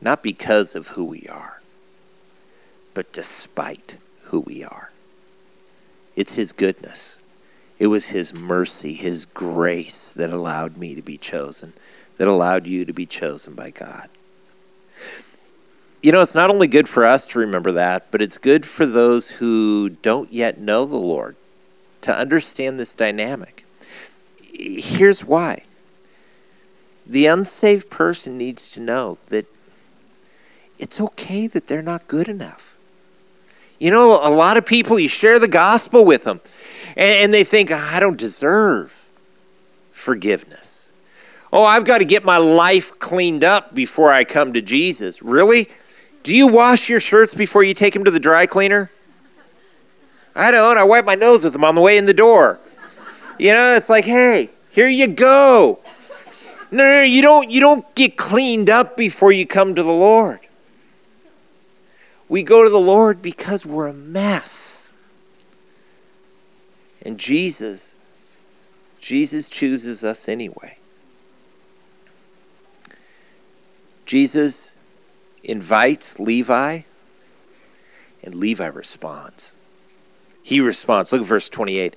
not 0.00 0.22
because 0.22 0.74
of 0.74 0.88
who 0.88 1.04
we 1.04 1.26
are, 1.30 1.60
but 2.92 3.12
despite 3.12 3.96
who 4.24 4.40
we 4.40 4.64
are. 4.64 4.90
It's 6.16 6.34
His 6.34 6.52
goodness. 6.52 7.18
It 7.78 7.86
was 7.86 8.08
His 8.08 8.34
mercy, 8.34 8.94
His 8.94 9.24
grace 9.24 10.12
that 10.12 10.30
allowed 10.30 10.76
me 10.76 10.94
to 10.94 11.02
be 11.02 11.16
chosen, 11.16 11.72
that 12.18 12.28
allowed 12.28 12.66
you 12.66 12.84
to 12.84 12.92
be 12.92 13.06
chosen 13.06 13.54
by 13.54 13.70
God. 13.70 14.08
You 16.02 16.10
know, 16.10 16.20
it's 16.20 16.34
not 16.34 16.50
only 16.50 16.66
good 16.66 16.88
for 16.88 17.04
us 17.04 17.28
to 17.28 17.38
remember 17.38 17.70
that, 17.72 18.10
but 18.10 18.20
it's 18.20 18.36
good 18.36 18.66
for 18.66 18.84
those 18.84 19.28
who 19.28 19.88
don't 19.88 20.32
yet 20.32 20.58
know 20.58 20.84
the 20.84 20.96
Lord 20.96 21.36
to 22.00 22.14
understand 22.14 22.80
this 22.80 22.92
dynamic. 22.92 23.64
Here's 24.52 25.24
why 25.24 25.62
the 27.06 27.26
unsaved 27.26 27.88
person 27.88 28.36
needs 28.36 28.68
to 28.72 28.80
know 28.80 29.18
that 29.28 29.46
it's 30.76 31.00
okay 31.00 31.46
that 31.46 31.68
they're 31.68 31.82
not 31.82 32.08
good 32.08 32.28
enough. 32.28 32.76
You 33.78 33.92
know, 33.92 34.10
a 34.10 34.30
lot 34.30 34.56
of 34.56 34.66
people, 34.66 34.98
you 34.98 35.08
share 35.08 35.38
the 35.38 35.48
gospel 35.48 36.04
with 36.04 36.24
them, 36.24 36.40
and, 36.96 37.24
and 37.24 37.34
they 37.34 37.44
think, 37.44 37.70
I 37.70 38.00
don't 38.00 38.18
deserve 38.18 39.04
forgiveness. 39.92 40.90
Oh, 41.52 41.64
I've 41.64 41.84
got 41.84 41.98
to 41.98 42.04
get 42.04 42.24
my 42.24 42.38
life 42.38 42.98
cleaned 42.98 43.44
up 43.44 43.72
before 43.72 44.10
I 44.10 44.24
come 44.24 44.52
to 44.54 44.62
Jesus. 44.62 45.22
Really? 45.22 45.68
Do 46.22 46.34
you 46.34 46.46
wash 46.46 46.88
your 46.88 47.00
shirts 47.00 47.34
before 47.34 47.64
you 47.64 47.74
take 47.74 47.94
them 47.94 48.04
to 48.04 48.10
the 48.10 48.20
dry 48.20 48.46
cleaner? 48.46 48.90
I 50.34 50.50
don't. 50.50 50.78
I 50.78 50.84
wipe 50.84 51.04
my 51.04 51.14
nose 51.14 51.44
with 51.44 51.52
them 51.52 51.64
on 51.64 51.74
the 51.74 51.80
way 51.80 51.98
in 51.98 52.06
the 52.06 52.14
door. 52.14 52.58
You 53.38 53.52
know, 53.52 53.74
it's 53.74 53.88
like, 53.88 54.04
hey, 54.04 54.50
here 54.70 54.88
you 54.88 55.08
go. 55.08 55.80
No, 56.70 56.84
no, 56.84 56.92
no, 56.94 57.02
you 57.02 57.20
don't 57.20 57.50
you 57.50 57.60
don't 57.60 57.94
get 57.94 58.16
cleaned 58.16 58.70
up 58.70 58.96
before 58.96 59.32
you 59.32 59.46
come 59.46 59.74
to 59.74 59.82
the 59.82 59.92
Lord. 59.92 60.40
We 62.28 62.42
go 62.42 62.64
to 62.64 62.70
the 62.70 62.80
Lord 62.80 63.20
because 63.20 63.66
we're 63.66 63.88
a 63.88 63.92
mess. 63.92 64.90
And 67.02 67.18
Jesus 67.18 67.94
Jesus 69.00 69.48
chooses 69.48 70.02
us 70.02 70.28
anyway. 70.28 70.78
Jesus 74.06 74.71
invites 75.42 76.18
Levi 76.18 76.82
and 78.22 78.34
Levi 78.34 78.66
responds. 78.66 79.54
He 80.42 80.60
responds. 80.60 81.12
Look 81.12 81.22
at 81.22 81.26
verse 81.26 81.48
28. 81.48 81.96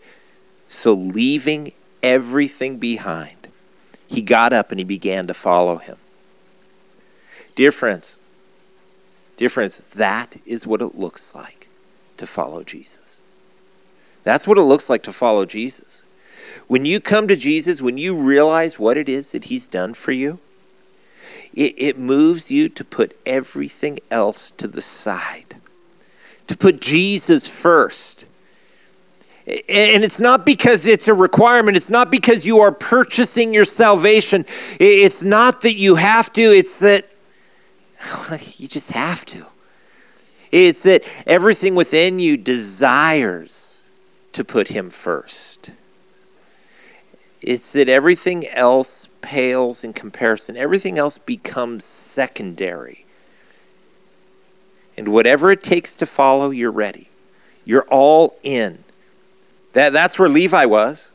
So 0.67 0.93
leaving 0.93 1.71
everything 2.01 2.77
behind 2.77 3.45
he 4.07 4.21
got 4.21 4.53
up 4.53 4.71
and 4.71 4.79
he 4.79 4.83
began 4.83 5.27
to 5.27 5.33
follow 5.33 5.77
him. 5.77 5.97
Dear 7.55 7.71
friends, 7.71 8.17
dear 9.37 9.49
friends, 9.49 9.79
that 9.95 10.37
is 10.45 10.67
what 10.67 10.81
it 10.81 10.95
looks 10.95 11.33
like 11.33 11.67
to 12.17 12.27
follow 12.27 12.63
Jesus. 12.63 13.19
That's 14.23 14.47
what 14.47 14.57
it 14.57 14.63
looks 14.63 14.89
like 14.89 15.03
to 15.03 15.13
follow 15.13 15.45
Jesus. 15.45 16.03
When 16.67 16.85
you 16.85 16.99
come 16.99 17.27
to 17.27 17.35
Jesus, 17.35 17.81
when 17.81 17.97
you 17.97 18.15
realize 18.15 18.79
what 18.79 18.97
it 18.97 19.07
is 19.07 19.31
that 19.31 19.45
he's 19.45 19.67
done 19.67 19.93
for 19.93 20.11
you, 20.11 20.39
it, 21.55 21.73
it 21.77 21.97
moves 21.97 22.51
you 22.51 22.69
to 22.69 22.83
put 22.83 23.17
everything 23.25 23.99
else 24.11 24.51
to 24.51 24.67
the 24.67 24.81
side, 24.81 25.55
to 26.47 26.55
put 26.55 26.81
Jesus 26.81 27.47
first 27.47 28.25
and 29.47 30.03
it's 30.03 30.19
not 30.19 30.43
because 30.43 30.87
it's 30.87 31.07
a 31.07 31.13
requirement. 31.13 31.77
It's 31.77 31.89
not 31.89 32.09
because 32.09 32.47
you 32.47 32.61
are 32.61 32.71
purchasing 32.71 33.53
your 33.53 33.65
salvation. 33.65 34.43
It's 34.79 35.21
not 35.21 35.61
that 35.61 35.75
you 35.75 35.95
have 35.95 36.33
to. 36.33 36.41
It's 36.41 36.77
that 36.77 37.07
you 38.57 38.67
just 38.67 38.91
have 38.91 39.23
to. 39.27 39.45
It's 40.51 40.81
that 40.83 41.03
everything 41.27 41.75
within 41.75 42.17
you 42.17 42.37
desires 42.37 43.83
to 44.33 44.43
put 44.43 44.69
Him 44.69 44.89
first. 44.89 45.69
It's 47.41 47.71
that 47.73 47.87
everything 47.87 48.47
else 48.47 49.04
pales 49.25 49.83
in 49.83 49.91
comparison, 49.91 50.55
everything 50.55 50.99
else 50.99 51.17
becomes 51.17 51.83
secondary. 51.83 53.05
And 54.95 55.07
whatever 55.07 55.49
it 55.49 55.63
takes 55.63 55.95
to 55.97 56.05
follow, 56.05 56.51
you're 56.51 56.71
ready. 56.71 57.09
You're 57.65 57.87
all 57.89 58.37
in. 58.43 58.83
That, 59.73 59.93
that's 59.93 60.19
where 60.19 60.29
Levi 60.29 60.65
was. 60.65 61.11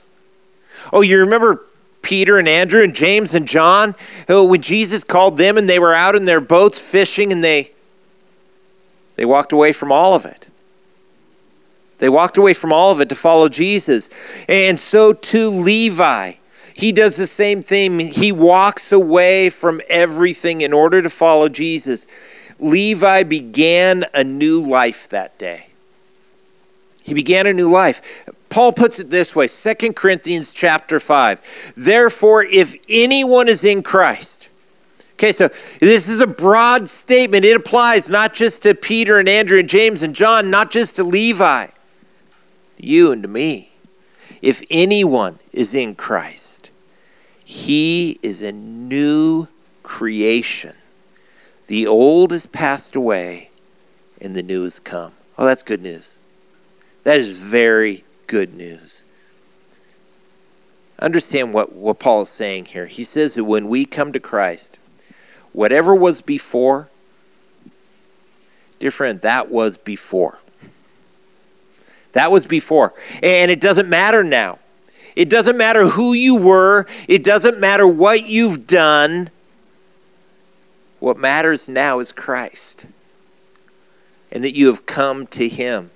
Oh, 0.92 1.02
you 1.02 1.18
remember 1.20 1.64
Peter 2.02 2.36
and 2.36 2.48
Andrew 2.48 2.82
and 2.82 2.96
James 2.96 3.32
and 3.32 3.46
John? 3.46 3.94
Oh, 4.28 4.44
when 4.44 4.60
Jesus 4.60 5.04
called 5.04 5.36
them 5.36 5.56
and 5.56 5.68
they 5.68 5.78
were 5.78 5.94
out 5.94 6.16
in 6.16 6.24
their 6.24 6.40
boats 6.40 6.80
fishing 6.80 7.30
and 7.32 7.44
they 7.44 7.70
they 9.14 9.24
walked 9.24 9.52
away 9.52 9.72
from 9.72 9.92
all 9.92 10.14
of 10.14 10.24
it. 10.24 10.48
They 11.98 12.08
walked 12.08 12.38
away 12.38 12.54
from 12.54 12.72
all 12.72 12.90
of 12.90 13.00
it 13.00 13.08
to 13.10 13.14
follow 13.14 13.48
Jesus. 13.48 14.10
And 14.48 14.80
so 14.80 15.12
too 15.12 15.48
Levi. 15.48 16.32
He 16.80 16.92
does 16.92 17.16
the 17.16 17.26
same 17.26 17.60
thing. 17.60 18.00
He 18.00 18.32
walks 18.32 18.90
away 18.90 19.50
from 19.50 19.82
everything 19.90 20.62
in 20.62 20.72
order 20.72 21.02
to 21.02 21.10
follow 21.10 21.50
Jesus. 21.50 22.06
Levi 22.58 23.22
began 23.24 24.06
a 24.14 24.24
new 24.24 24.58
life 24.58 25.06
that 25.10 25.36
day. 25.36 25.66
He 27.02 27.12
began 27.12 27.46
a 27.46 27.52
new 27.52 27.68
life. 27.68 28.24
Paul 28.48 28.72
puts 28.72 28.98
it 28.98 29.10
this 29.10 29.36
way 29.36 29.46
2 29.46 29.92
Corinthians 29.92 30.52
chapter 30.52 30.98
5. 30.98 31.74
Therefore, 31.76 32.44
if 32.44 32.74
anyone 32.88 33.46
is 33.46 33.62
in 33.62 33.82
Christ, 33.82 34.48
okay, 35.14 35.32
so 35.32 35.50
this 35.80 36.08
is 36.08 36.20
a 36.20 36.26
broad 36.26 36.88
statement. 36.88 37.44
It 37.44 37.56
applies 37.56 38.08
not 38.08 38.32
just 38.32 38.62
to 38.62 38.74
Peter 38.74 39.18
and 39.18 39.28
Andrew 39.28 39.58
and 39.58 39.68
James 39.68 40.02
and 40.02 40.14
John, 40.14 40.48
not 40.48 40.70
just 40.70 40.96
to 40.96 41.04
Levi, 41.04 41.66
you 42.78 43.12
and 43.12 43.20
to 43.22 43.28
me. 43.28 43.72
If 44.40 44.62
anyone 44.70 45.38
is 45.52 45.74
in 45.74 45.94
Christ, 45.94 46.49
he 47.50 48.16
is 48.22 48.42
a 48.42 48.52
new 48.52 49.48
creation. 49.82 50.76
The 51.66 51.84
old 51.84 52.30
has 52.30 52.46
passed 52.46 52.94
away 52.94 53.50
and 54.20 54.36
the 54.36 54.42
new 54.44 54.62
has 54.62 54.78
come. 54.78 55.14
Oh, 55.36 55.46
that's 55.46 55.64
good 55.64 55.82
news. 55.82 56.14
That 57.02 57.18
is 57.18 57.36
very 57.36 58.04
good 58.28 58.54
news. 58.54 59.02
Understand 61.00 61.52
what, 61.52 61.72
what 61.72 61.98
Paul 61.98 62.22
is 62.22 62.28
saying 62.28 62.66
here. 62.66 62.86
He 62.86 63.02
says 63.02 63.34
that 63.34 63.42
when 63.42 63.68
we 63.68 63.84
come 63.84 64.12
to 64.12 64.20
Christ, 64.20 64.78
whatever 65.52 65.92
was 65.92 66.20
before, 66.20 66.88
dear 68.78 68.92
friend, 68.92 69.20
that 69.22 69.50
was 69.50 69.76
before. 69.76 70.38
That 72.12 72.30
was 72.30 72.46
before. 72.46 72.94
And 73.24 73.50
it 73.50 73.60
doesn't 73.60 73.88
matter 73.88 74.22
now. 74.22 74.59
It 75.20 75.28
doesn't 75.28 75.58
matter 75.58 75.86
who 75.86 76.14
you 76.14 76.34
were, 76.34 76.86
it 77.06 77.22
doesn't 77.22 77.60
matter 77.60 77.86
what 77.86 78.26
you've 78.26 78.66
done. 78.66 79.28
What 80.98 81.18
matters 81.18 81.68
now 81.68 81.98
is 81.98 82.10
Christ. 82.10 82.86
and 84.32 84.42
that 84.42 84.52
you 84.52 84.68
have 84.68 84.86
come 84.86 85.26
to 85.26 85.46
him 85.46 85.90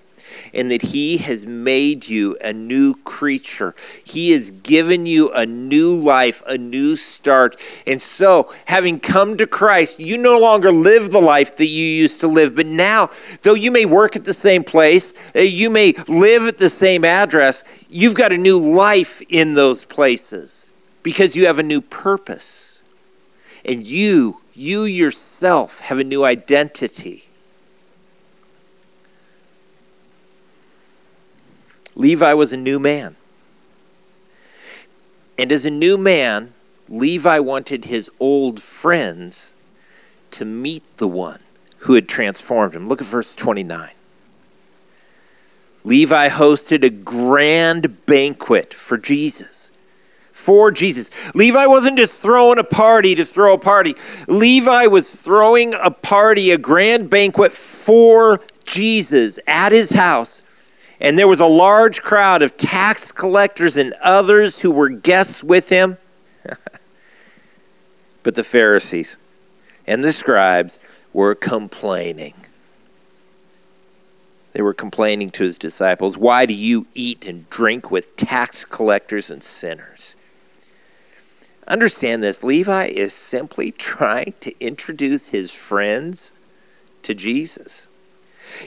and 0.54 0.70
that 0.70 0.82
He 0.82 1.18
has 1.18 1.46
made 1.46 2.08
you 2.08 2.36
a 2.40 2.52
new 2.52 2.94
creature. 3.04 3.74
He 4.04 4.32
has 4.32 4.50
given 4.50 5.06
you 5.06 5.30
a 5.32 5.44
new 5.44 5.94
life, 5.94 6.42
a 6.46 6.56
new 6.56 6.96
start. 6.96 7.56
And 7.86 8.00
so, 8.00 8.52
having 8.66 9.00
come 9.00 9.36
to 9.36 9.46
Christ, 9.46 10.00
you 10.00 10.16
no 10.18 10.38
longer 10.38 10.72
live 10.72 11.10
the 11.10 11.20
life 11.20 11.56
that 11.56 11.66
you 11.66 11.84
used 11.84 12.20
to 12.20 12.28
live. 12.28 12.54
But 12.54 12.66
now, 12.66 13.10
though 13.42 13.54
you 13.54 13.70
may 13.70 13.84
work 13.84 14.16
at 14.16 14.24
the 14.24 14.34
same 14.34 14.64
place, 14.64 15.12
uh, 15.34 15.40
you 15.40 15.70
may 15.70 15.94
live 16.08 16.44
at 16.44 16.58
the 16.58 16.70
same 16.70 17.04
address, 17.04 17.64
you've 17.88 18.14
got 18.14 18.32
a 18.32 18.38
new 18.38 18.58
life 18.58 19.22
in 19.28 19.54
those 19.54 19.84
places 19.84 20.70
because 21.02 21.36
you 21.36 21.46
have 21.46 21.58
a 21.58 21.62
new 21.62 21.80
purpose. 21.80 22.80
And 23.64 23.84
you, 23.86 24.40
you 24.54 24.82
yourself, 24.82 25.80
have 25.80 25.98
a 25.98 26.04
new 26.04 26.24
identity. 26.24 27.24
Levi 31.94 32.32
was 32.34 32.52
a 32.52 32.56
new 32.56 32.78
man. 32.78 33.16
And 35.38 35.50
as 35.50 35.64
a 35.64 35.70
new 35.70 35.96
man, 35.98 36.52
Levi 36.88 37.38
wanted 37.38 37.86
his 37.86 38.10
old 38.20 38.62
friends 38.62 39.50
to 40.32 40.44
meet 40.44 40.82
the 40.98 41.08
one 41.08 41.40
who 41.78 41.94
had 41.94 42.08
transformed 42.08 42.74
him. 42.74 42.88
Look 42.88 43.00
at 43.00 43.06
verse 43.06 43.34
29. 43.34 43.90
Levi 45.84 46.28
hosted 46.28 46.84
a 46.84 46.90
grand 46.90 48.06
banquet 48.06 48.72
for 48.72 48.96
Jesus. 48.96 49.70
For 50.32 50.70
Jesus. 50.70 51.10
Levi 51.34 51.66
wasn't 51.66 51.98
just 51.98 52.14
throwing 52.14 52.58
a 52.58 52.64
party 52.64 53.14
to 53.14 53.24
throw 53.24 53.54
a 53.54 53.58
party. 53.58 53.94
Levi 54.28 54.86
was 54.86 55.10
throwing 55.10 55.74
a 55.74 55.90
party, 55.90 56.50
a 56.50 56.58
grand 56.58 57.10
banquet 57.10 57.52
for 57.52 58.40
Jesus 58.64 59.38
at 59.46 59.72
his 59.72 59.90
house 59.90 60.43
and 61.04 61.18
there 61.18 61.28
was 61.28 61.40
a 61.40 61.46
large 61.46 62.00
crowd 62.00 62.40
of 62.40 62.56
tax 62.56 63.12
collectors 63.12 63.76
and 63.76 63.92
others 64.00 64.60
who 64.60 64.70
were 64.70 64.88
guests 64.88 65.44
with 65.44 65.68
him. 65.68 65.98
but 68.22 68.34
the 68.34 68.44
Pharisees 68.44 69.18
and 69.86 70.02
the 70.02 70.12
scribes 70.12 70.78
were 71.12 71.34
complaining. 71.34 72.34
They 74.54 74.62
were 74.62 74.72
complaining 74.72 75.30
to 75.30 75.42
his 75.42 75.58
disciples, 75.58 76.16
Why 76.16 76.46
do 76.46 76.54
you 76.54 76.86
eat 76.94 77.26
and 77.26 77.50
drink 77.50 77.90
with 77.90 78.16
tax 78.16 78.64
collectors 78.64 79.28
and 79.28 79.42
sinners? 79.42 80.16
Understand 81.66 82.22
this 82.22 82.42
Levi 82.42 82.86
is 82.86 83.12
simply 83.12 83.72
trying 83.72 84.34
to 84.40 84.58
introduce 84.58 85.28
his 85.28 85.50
friends 85.50 86.32
to 87.02 87.14
Jesus. 87.14 87.88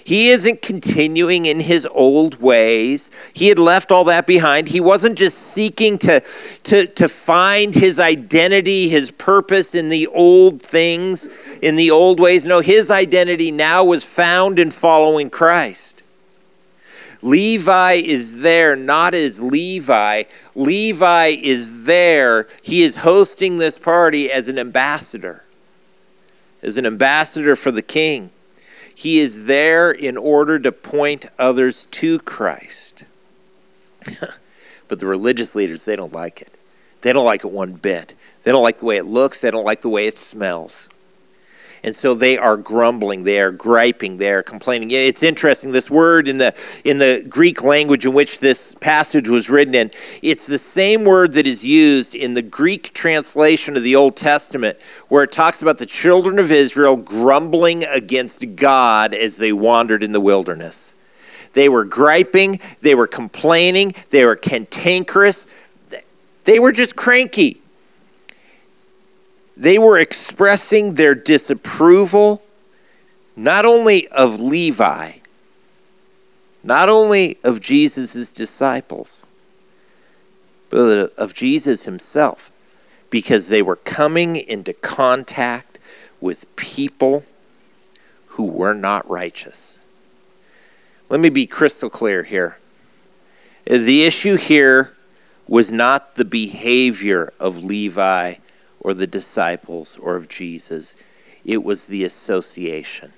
He 0.04 0.30
isn't 0.30 0.62
continuing 0.62 1.46
in 1.46 1.60
his 1.60 1.86
old 1.88 2.42
ways. 2.42 3.10
He 3.34 3.48
had 3.48 3.60
left 3.60 3.92
all 3.92 4.04
that 4.06 4.26
behind. 4.26 4.70
He 4.70 4.80
wasn't 4.80 5.18
just 5.18 5.38
seeking 5.38 5.98
to, 6.00 6.24
to, 6.64 6.88
to 6.88 7.10
find 7.10 7.74
his 7.74 8.00
identity, 8.00 8.90
his 8.90 9.12
purpose 9.12 9.76
in 9.76 9.90
the 9.90 10.08
old 10.08 10.62
things, 10.62 11.28
in 11.62 11.76
the 11.76 11.92
old 11.92 12.20
ways. 12.20 12.46
No, 12.46 12.60
his 12.60 12.90
identity 12.90 13.52
now 13.52 13.84
was 13.84 14.04
found 14.04 14.60
in 14.60 14.72
following 14.72 15.30
Christ. 15.30 16.04
Levi 17.22 17.94
is 17.94 18.42
there 18.42 18.76
not 18.76 19.14
as 19.14 19.42
Levi. 19.42 20.24
Levi 20.56 21.28
is 21.28 21.86
there. 21.86 22.48
He 22.62 22.84
is 22.84 22.98
hosting 22.98 23.58
this 23.58 23.78
party 23.78 24.32
as 24.32 24.48
an 24.48 24.60
ambassador, 24.60 25.44
as 26.62 26.78
an 26.78 26.86
ambassador 26.86 27.56
for 27.56 27.72
the 27.72 27.82
king. 27.82 28.32
He 28.98 29.20
is 29.20 29.46
there 29.46 29.92
in 29.92 30.18
order 30.18 30.58
to 30.58 30.72
point 30.72 31.28
others 31.38 31.86
to 31.92 32.18
Christ. 32.18 33.04
but 34.88 35.00
the 35.00 35.06
religious 35.06 35.54
leaders, 35.54 35.86
they 35.86 35.96
don't 35.96 36.14
like 36.14 36.42
it. 36.42 36.52
They 37.02 37.14
don't 37.14 37.24
like 37.24 37.46
it 37.46 37.52
one 37.52 37.74
bit. 37.74 38.16
They 38.42 38.52
don't 38.52 38.64
like 38.64 38.80
the 38.80 38.86
way 38.86 38.98
it 38.98 39.06
looks, 39.06 39.40
they 39.40 39.52
don't 39.52 39.66
like 39.66 39.82
the 39.82 39.90
way 39.90 40.08
it 40.08 40.18
smells. 40.18 40.90
And 41.84 41.96
so 41.96 42.14
they 42.14 42.38
are 42.38 42.58
grumbling, 42.58 43.24
they 43.24 43.40
are 43.40 43.52
griping, 43.52 44.18
they 44.18 44.32
are 44.32 44.44
complaining. 44.44 44.92
It's 44.92 45.24
interesting, 45.24 45.72
this 45.72 45.90
word 45.90 46.28
in 46.28 46.38
the 46.38 46.54
in 46.84 46.98
the 46.98 47.26
Greek 47.30 47.64
language 47.64 48.06
in 48.06 48.14
which 48.14 48.40
this 48.40 48.76
passage 48.80 49.28
was 49.30 49.50
written 49.50 49.76
in, 49.76 49.92
it's 50.22 50.46
the 50.46 50.58
same 50.58 51.04
word 51.04 51.34
that 51.34 51.48
is 51.48 51.64
used 51.64 52.16
in 52.16 52.34
the 52.34 52.42
Greek 52.42 52.94
translation 52.94 53.78
of 53.78 53.84
the 53.84 53.96
Old 53.96 54.16
Testament, 54.16 54.78
where 55.08 55.24
it 55.24 55.32
talks 55.32 55.62
about 55.62 55.78
the 55.78 55.86
children 55.86 56.40
of 56.40 56.52
Israel 56.52 56.98
grumbling 56.98 57.84
against 57.86 58.56
God 58.56 59.14
as 59.14 59.38
they 59.38 59.54
wandered 59.54 60.04
in 60.04 60.12
the 60.12 60.22
wilderness. 60.22 60.94
They 61.54 61.70
were 61.70 61.86
griping, 61.86 62.60
they 62.82 62.96
were 62.96 63.08
complaining, 63.08 63.96
they 64.10 64.26
were 64.26 64.36
cantankerous, 64.36 65.48
they 66.44 66.60
were 66.60 66.72
just 66.72 66.96
cranky. 66.96 67.62
They 69.58 69.80
were 69.80 69.98
expressing 69.98 70.94
their 70.94 71.16
disapproval 71.16 72.44
not 73.36 73.66
only 73.66 74.08
of 74.10 74.40
Levi, 74.40 75.14
not 76.64 76.90
only 76.90 77.40
of 77.44 77.60
Jesus' 77.60 78.30
disciples, 78.30 79.26
but 80.70 81.12
of 81.18 81.34
Jesus 81.34 81.84
himself, 81.84 82.52
because 83.10 83.48
they 83.48 83.64
were 83.64 83.78
coming 83.78 84.36
into 84.36 84.74
contact 84.74 85.80
with 86.22 86.56
people 86.56 87.24
who 88.28 88.44
were 88.44 88.76
not 88.76 89.10
righteous. 89.10 89.80
Let 91.10 91.20
me 91.20 91.30
be 91.30 91.48
crystal 91.48 91.90
clear 91.90 92.22
here. 92.22 92.60
The 93.66 94.04
issue 94.04 94.36
here 94.36 94.94
was 95.48 95.72
not 95.72 96.14
the 96.14 96.26
behavior 96.26 97.34
of 97.40 97.64
Levi 97.64 98.36
or 98.80 98.94
the 98.94 99.08
disciples 99.08 99.98
or 99.98 100.16
of 100.16 100.28
Jesus. 100.28 100.96
It 101.46 101.64
was 101.64 101.88
the 101.88 102.04
association. 102.04 103.14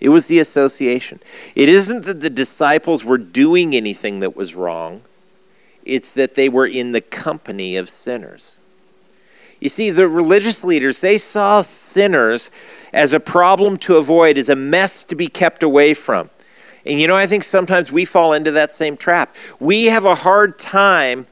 It 0.00 0.08
was 0.08 0.26
the 0.26 0.38
association. 0.38 1.20
It 1.54 1.68
isn't 1.68 2.04
that 2.04 2.20
the 2.20 2.30
disciples 2.30 3.04
were 3.04 3.18
doing 3.18 3.74
anything 3.74 4.20
that 4.20 4.36
was 4.36 4.54
wrong, 4.54 5.02
it's 5.84 6.12
that 6.14 6.34
they 6.34 6.48
were 6.48 6.66
in 6.66 6.92
the 6.92 7.00
company 7.00 7.76
of 7.76 7.88
sinners. 7.88 8.58
You 9.60 9.68
see, 9.68 9.90
the 9.90 10.08
religious 10.08 10.64
leaders, 10.64 11.00
they 11.00 11.16
saw 11.18 11.62
sinners 11.62 12.50
as 12.92 13.12
a 13.12 13.20
problem 13.20 13.76
to 13.78 13.96
avoid, 13.96 14.36
as 14.36 14.48
a 14.48 14.56
mess 14.56 15.04
to 15.04 15.14
be 15.14 15.26
kept 15.26 15.62
away 15.62 15.94
from. 15.94 16.30
And 16.86 17.00
you 17.00 17.06
know, 17.06 17.16
I 17.16 17.26
think 17.26 17.44
sometimes 17.44 17.90
we 17.90 18.04
fall 18.04 18.32
into 18.32 18.50
that 18.50 18.70
same 18.70 18.96
trap. 18.96 19.34
We 19.58 19.86
have 19.86 20.04
a 20.04 20.14
hard 20.14 20.58
time 20.58 21.26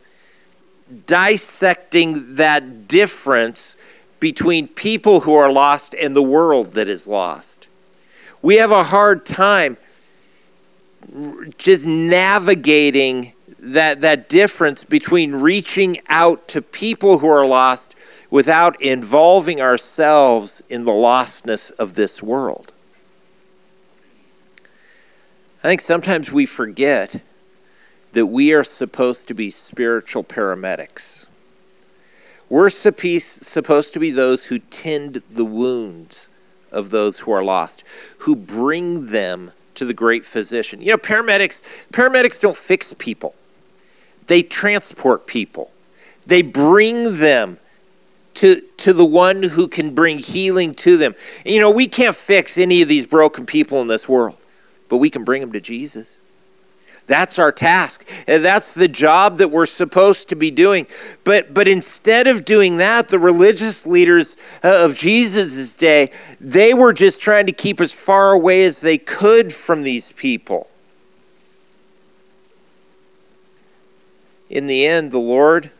dissecting 1.06 2.36
that 2.36 2.88
difference 2.88 3.76
between 4.20 4.68
people 4.68 5.20
who 5.20 5.34
are 5.34 5.50
lost 5.50 5.94
and 5.94 6.14
the 6.14 6.22
world 6.22 6.74
that 6.74 6.88
is 6.88 7.08
lost. 7.08 7.66
We 8.40 8.56
have 8.56 8.70
a 8.70 8.84
hard 8.84 9.26
time 9.26 9.76
just 11.58 11.86
navigating 11.86 13.32
that, 13.58 14.00
that 14.00 14.28
difference 14.28 14.84
between 14.84 15.36
reaching 15.36 16.00
out 16.08 16.48
to 16.48 16.62
people 16.62 17.18
who 17.18 17.28
are 17.28 17.46
lost 17.46 17.94
without 18.30 18.80
involving 18.80 19.60
ourselves 19.60 20.62
in 20.68 20.84
the 20.84 20.92
lostness 20.92 21.70
of 21.72 21.94
this 21.94 22.22
world. 22.22 22.72
I 25.62 25.68
think 25.68 25.80
sometimes 25.80 26.32
we 26.32 26.46
forget 26.46 27.22
that 28.12 28.26
we 28.26 28.52
are 28.52 28.64
supposed 28.64 29.28
to 29.28 29.34
be 29.34 29.50
spiritual 29.50 30.24
paramedics. 30.24 31.26
We're 32.48 32.68
supposed 32.70 33.94
to 33.94 34.00
be 34.00 34.10
those 34.10 34.44
who 34.44 34.58
tend 34.58 35.22
the 35.30 35.44
wounds 35.44 36.28
of 36.70 36.90
those 36.90 37.20
who 37.20 37.32
are 37.32 37.42
lost, 37.42 37.82
who 38.18 38.36
bring 38.36 39.06
them 39.06 39.52
to 39.74 39.84
the 39.84 39.94
great 39.94 40.24
physician. 40.24 40.82
You 40.82 40.90
know, 40.90 40.98
paramedics 40.98 41.62
paramedics 41.92 42.40
don't 42.40 42.56
fix 42.56 42.94
people. 42.98 43.34
They 44.26 44.42
transport 44.42 45.26
people. 45.26 45.70
They 46.26 46.42
bring 46.42 47.18
them 47.18 47.58
to, 48.34 48.60
to 48.78 48.92
the 48.92 49.04
one 49.04 49.42
who 49.42 49.68
can 49.68 49.94
bring 49.94 50.18
healing 50.18 50.74
to 50.74 50.96
them. 50.96 51.14
You 51.44 51.60
know, 51.60 51.70
we 51.70 51.88
can't 51.88 52.16
fix 52.16 52.56
any 52.56 52.82
of 52.82 52.88
these 52.88 53.06
broken 53.06 53.46
people 53.46 53.80
in 53.80 53.88
this 53.88 54.08
world, 54.08 54.38
but 54.88 54.98
we 54.98 55.10
can 55.10 55.24
bring 55.24 55.40
them 55.40 55.52
to 55.52 55.60
Jesus. 55.60 56.18
That's 57.06 57.38
our 57.38 57.52
task. 57.52 58.06
That's 58.26 58.72
the 58.72 58.88
job 58.88 59.38
that 59.38 59.50
we're 59.50 59.66
supposed 59.66 60.28
to 60.28 60.36
be 60.36 60.50
doing. 60.50 60.86
But, 61.24 61.52
but 61.52 61.68
instead 61.68 62.26
of 62.26 62.44
doing 62.44 62.76
that, 62.78 63.08
the 63.08 63.18
religious 63.18 63.86
leaders 63.86 64.36
uh, 64.62 64.84
of 64.84 64.94
Jesus' 64.94 65.76
day, 65.76 66.10
they 66.40 66.74
were 66.74 66.92
just 66.92 67.20
trying 67.20 67.46
to 67.46 67.52
keep 67.52 67.80
as 67.80 67.92
far 67.92 68.32
away 68.32 68.64
as 68.64 68.80
they 68.80 68.98
could 68.98 69.52
from 69.52 69.82
these 69.82 70.12
people. 70.12 70.68
In 74.48 74.66
the 74.66 74.86
end, 74.86 75.10
the 75.10 75.18
Lord 75.18 75.70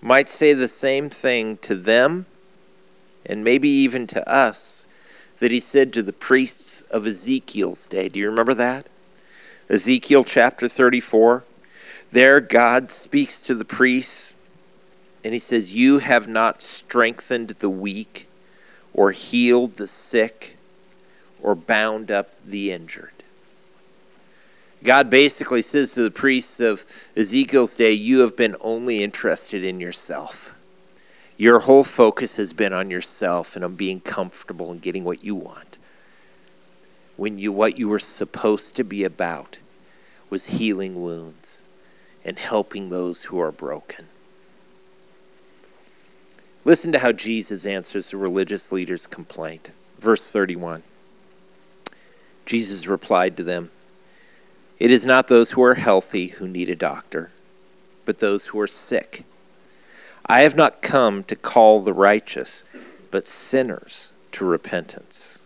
might 0.00 0.28
say 0.28 0.52
the 0.52 0.68
same 0.68 1.10
thing 1.10 1.56
to 1.58 1.74
them 1.74 2.26
and 3.24 3.42
maybe 3.42 3.68
even 3.68 4.06
to 4.06 4.28
us 4.30 4.86
that 5.40 5.50
he 5.50 5.60
said 5.60 5.92
to 5.92 6.02
the 6.02 6.12
priests 6.12 6.66
priests 6.76 6.90
of 6.90 7.06
Ezekiel's 7.06 7.86
day. 7.86 8.08
Do 8.08 8.18
you 8.18 8.28
remember 8.28 8.54
that? 8.54 8.86
Ezekiel 9.68 10.22
chapter 10.22 10.68
34. 10.68 11.44
There, 12.12 12.40
God 12.40 12.92
speaks 12.92 13.40
to 13.42 13.54
the 13.54 13.64
priests, 13.64 14.32
and 15.24 15.34
he 15.34 15.40
says, 15.40 15.74
You 15.74 15.98
have 15.98 16.28
not 16.28 16.62
strengthened 16.62 17.50
the 17.50 17.70
weak, 17.70 18.28
or 18.94 19.10
healed 19.10 19.76
the 19.76 19.88
sick, 19.88 20.56
or 21.42 21.56
bound 21.56 22.12
up 22.12 22.30
the 22.44 22.70
injured. 22.70 23.10
God 24.84 25.10
basically 25.10 25.62
says 25.62 25.92
to 25.94 26.02
the 26.04 26.12
priests 26.12 26.60
of 26.60 26.84
Ezekiel's 27.16 27.74
day, 27.74 27.90
You 27.90 28.20
have 28.20 28.36
been 28.36 28.54
only 28.60 29.02
interested 29.02 29.64
in 29.64 29.80
yourself. 29.80 30.54
Your 31.36 31.60
whole 31.60 31.84
focus 31.84 32.36
has 32.36 32.52
been 32.52 32.72
on 32.72 32.88
yourself 32.88 33.56
and 33.56 33.64
on 33.64 33.74
being 33.74 34.00
comfortable 34.00 34.70
and 34.70 34.80
getting 34.80 35.02
what 35.02 35.24
you 35.24 35.34
want. 35.34 35.76
When 37.16 37.38
you 37.38 37.52
what 37.52 37.78
you 37.78 37.88
were 37.88 37.98
supposed 37.98 38.76
to 38.76 38.84
be 38.84 39.04
about 39.04 39.58
was 40.28 40.46
healing 40.46 41.02
wounds 41.02 41.60
and 42.24 42.38
helping 42.38 42.90
those 42.90 43.22
who 43.22 43.40
are 43.40 43.52
broken. 43.52 44.06
Listen 46.64 46.90
to 46.90 46.98
how 46.98 47.12
Jesus 47.12 47.64
answers 47.64 48.10
the 48.10 48.16
religious 48.16 48.72
leaders' 48.72 49.06
complaint. 49.06 49.70
Verse 50.00 50.30
31. 50.30 50.82
Jesus 52.44 52.86
replied 52.86 53.36
to 53.36 53.44
them, 53.44 53.70
It 54.80 54.90
is 54.90 55.06
not 55.06 55.28
those 55.28 55.52
who 55.52 55.62
are 55.62 55.74
healthy 55.74 56.28
who 56.28 56.48
need 56.48 56.68
a 56.68 56.76
doctor, 56.76 57.30
but 58.04 58.18
those 58.18 58.46
who 58.46 58.58
are 58.60 58.66
sick. 58.66 59.24
I 60.26 60.40
have 60.40 60.56
not 60.56 60.82
come 60.82 61.22
to 61.24 61.36
call 61.36 61.80
the 61.80 61.92
righteous, 61.92 62.64
but 63.12 63.28
sinners 63.28 64.08
to 64.32 64.44
repentance. 64.44 65.38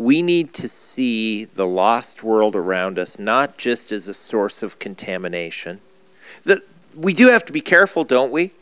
We 0.00 0.22
need 0.22 0.54
to 0.54 0.66
see 0.66 1.44
the 1.44 1.66
lost 1.66 2.22
world 2.22 2.56
around 2.56 2.98
us 2.98 3.18
not 3.18 3.58
just 3.58 3.92
as 3.92 4.08
a 4.08 4.14
source 4.14 4.62
of 4.62 4.78
contamination. 4.78 5.80
We 6.96 7.12
do 7.12 7.28
have 7.28 7.44
to 7.44 7.52
be 7.52 7.60
careful, 7.60 8.04
don't 8.04 8.32
we? 8.32 8.52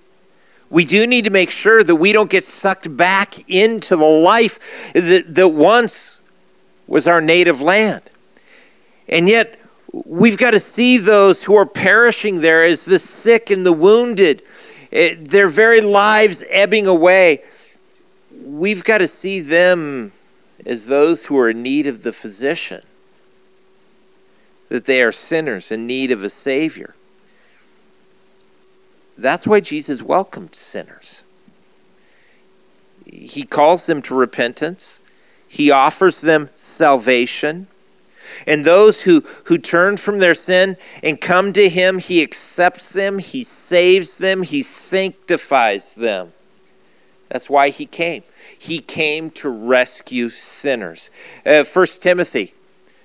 We 0.69 0.85
do 0.85 1.07
need 1.07 1.23
to 1.27 1.31
make 1.31 1.53
sure 1.53 1.85
that 1.85 1.95
we 1.95 2.13
don't 2.13 2.29
get 2.29 2.43
sucked 2.43 2.97
back 2.97 3.49
into 3.49 3.95
the 3.95 4.05
life 4.05 4.93
that, 4.95 5.33
that 5.33 5.49
once 5.51 6.19
was 6.89 7.07
our 7.07 7.21
native 7.21 7.61
land. 7.61 8.11
And 9.09 9.29
yet, 9.29 9.61
we've 9.93 10.39
got 10.39 10.51
to 10.51 10.61
see 10.61 10.99
those 10.99 11.45
who 11.45 11.55
are 11.55 11.67
perishing 11.67 12.41
there 12.41 12.65
as 12.65 12.85
the 12.85 12.99
sick 12.99 13.49
and 13.49 13.65
the 13.65 13.73
wounded, 13.73 14.43
eh, 14.91 15.15
their 15.17 15.47
very 15.47 15.83
lives 15.83 16.43
ebbing 16.49 16.89
away. 16.89 17.45
We've 18.43 18.83
got 18.83 18.99
to 18.99 19.07
see 19.07 19.39
them 19.39 20.11
as 20.67 20.87
those 20.87 21.27
who 21.27 21.39
are 21.39 21.51
in 21.51 21.63
need 21.63 21.87
of 21.87 22.03
the 22.03 22.13
physician, 22.13 22.83
that 24.69 24.85
they 24.85 25.03
are 25.03 25.13
sinners 25.13 25.71
in 25.71 25.87
need 25.87 26.11
of 26.11 26.23
a 26.23 26.31
Savior. 26.31 26.95
That's 29.17 29.47
why 29.47 29.61
Jesus 29.61 30.03
welcomed 30.03 30.55
sinners. 30.55 31.25
He 33.05 33.43
calls 33.43 33.87
them 33.87 34.03
to 34.03 34.15
repentance, 34.15 35.01
He 35.49 35.71
offers 35.71 36.21
them 36.21 36.51
salvation. 36.57 37.67
And 38.47 38.65
those 38.65 39.03
who, 39.03 39.23
who 39.45 39.59
turn 39.59 39.97
from 39.97 40.19
their 40.19 40.35
sin 40.35 40.77
and 41.03 41.21
come 41.21 41.53
to 41.55 41.69
Him, 41.69 41.99
He 41.99 42.23
accepts 42.23 42.93
them, 42.93 43.19
He 43.19 43.43
saves 43.43 44.19
them, 44.19 44.43
He 44.43 44.63
sanctifies 44.63 45.95
them. 45.95 46.33
That's 47.29 47.49
why 47.49 47.71
He 47.71 47.87
came. 47.87 48.23
He 48.59 48.81
came 48.81 49.31
to 49.33 49.49
rescue 49.49 50.29
sinners. 50.31 51.11
Uh, 51.47 51.65
1 51.65 51.87
Timothy 52.01 52.55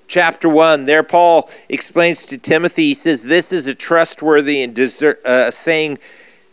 chapter 0.07 0.49
1, 0.49 0.85
there 0.85 1.03
Paul 1.03 1.49
explains 1.69 2.25
to 2.27 2.37
Timothy, 2.37 2.83
he 2.89 2.93
says, 2.93 3.23
This 3.23 3.51
is 3.51 3.67
a 3.67 3.75
trustworthy 3.75 4.61
and 4.61 4.75
deser- 4.75 5.23
uh, 5.25 5.51
saying 5.51 5.99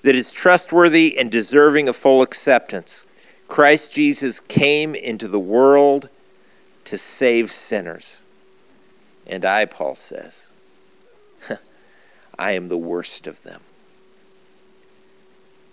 that 0.03 0.15
is 0.15 0.31
trustworthy 0.31 1.19
and 1.19 1.31
deserving 1.31 1.89
of 1.89 1.97
full 1.97 2.23
acceptance. 2.23 3.05
Christ 3.49 3.93
Jesus 3.93 4.41
came 4.41 4.95
into 4.95 5.29
the 5.29 5.41
world 5.41 6.09
to 6.85 6.97
save 6.97 7.51
sinners. 7.51 8.23
And 9.27 9.45
I, 9.45 9.65
Paul 9.65 9.95
says, 9.95 10.51
I 12.39 12.53
am 12.53 12.69
the 12.69 12.79
worst 12.79 13.27
of 13.27 13.43
them. 13.43 13.61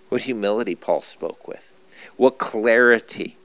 What 0.10 0.24
humility 0.24 0.76
Paul 0.76 1.02
spoke 1.02 1.48
with. 1.48 1.67
What 2.16 2.38
clarity 2.38 3.36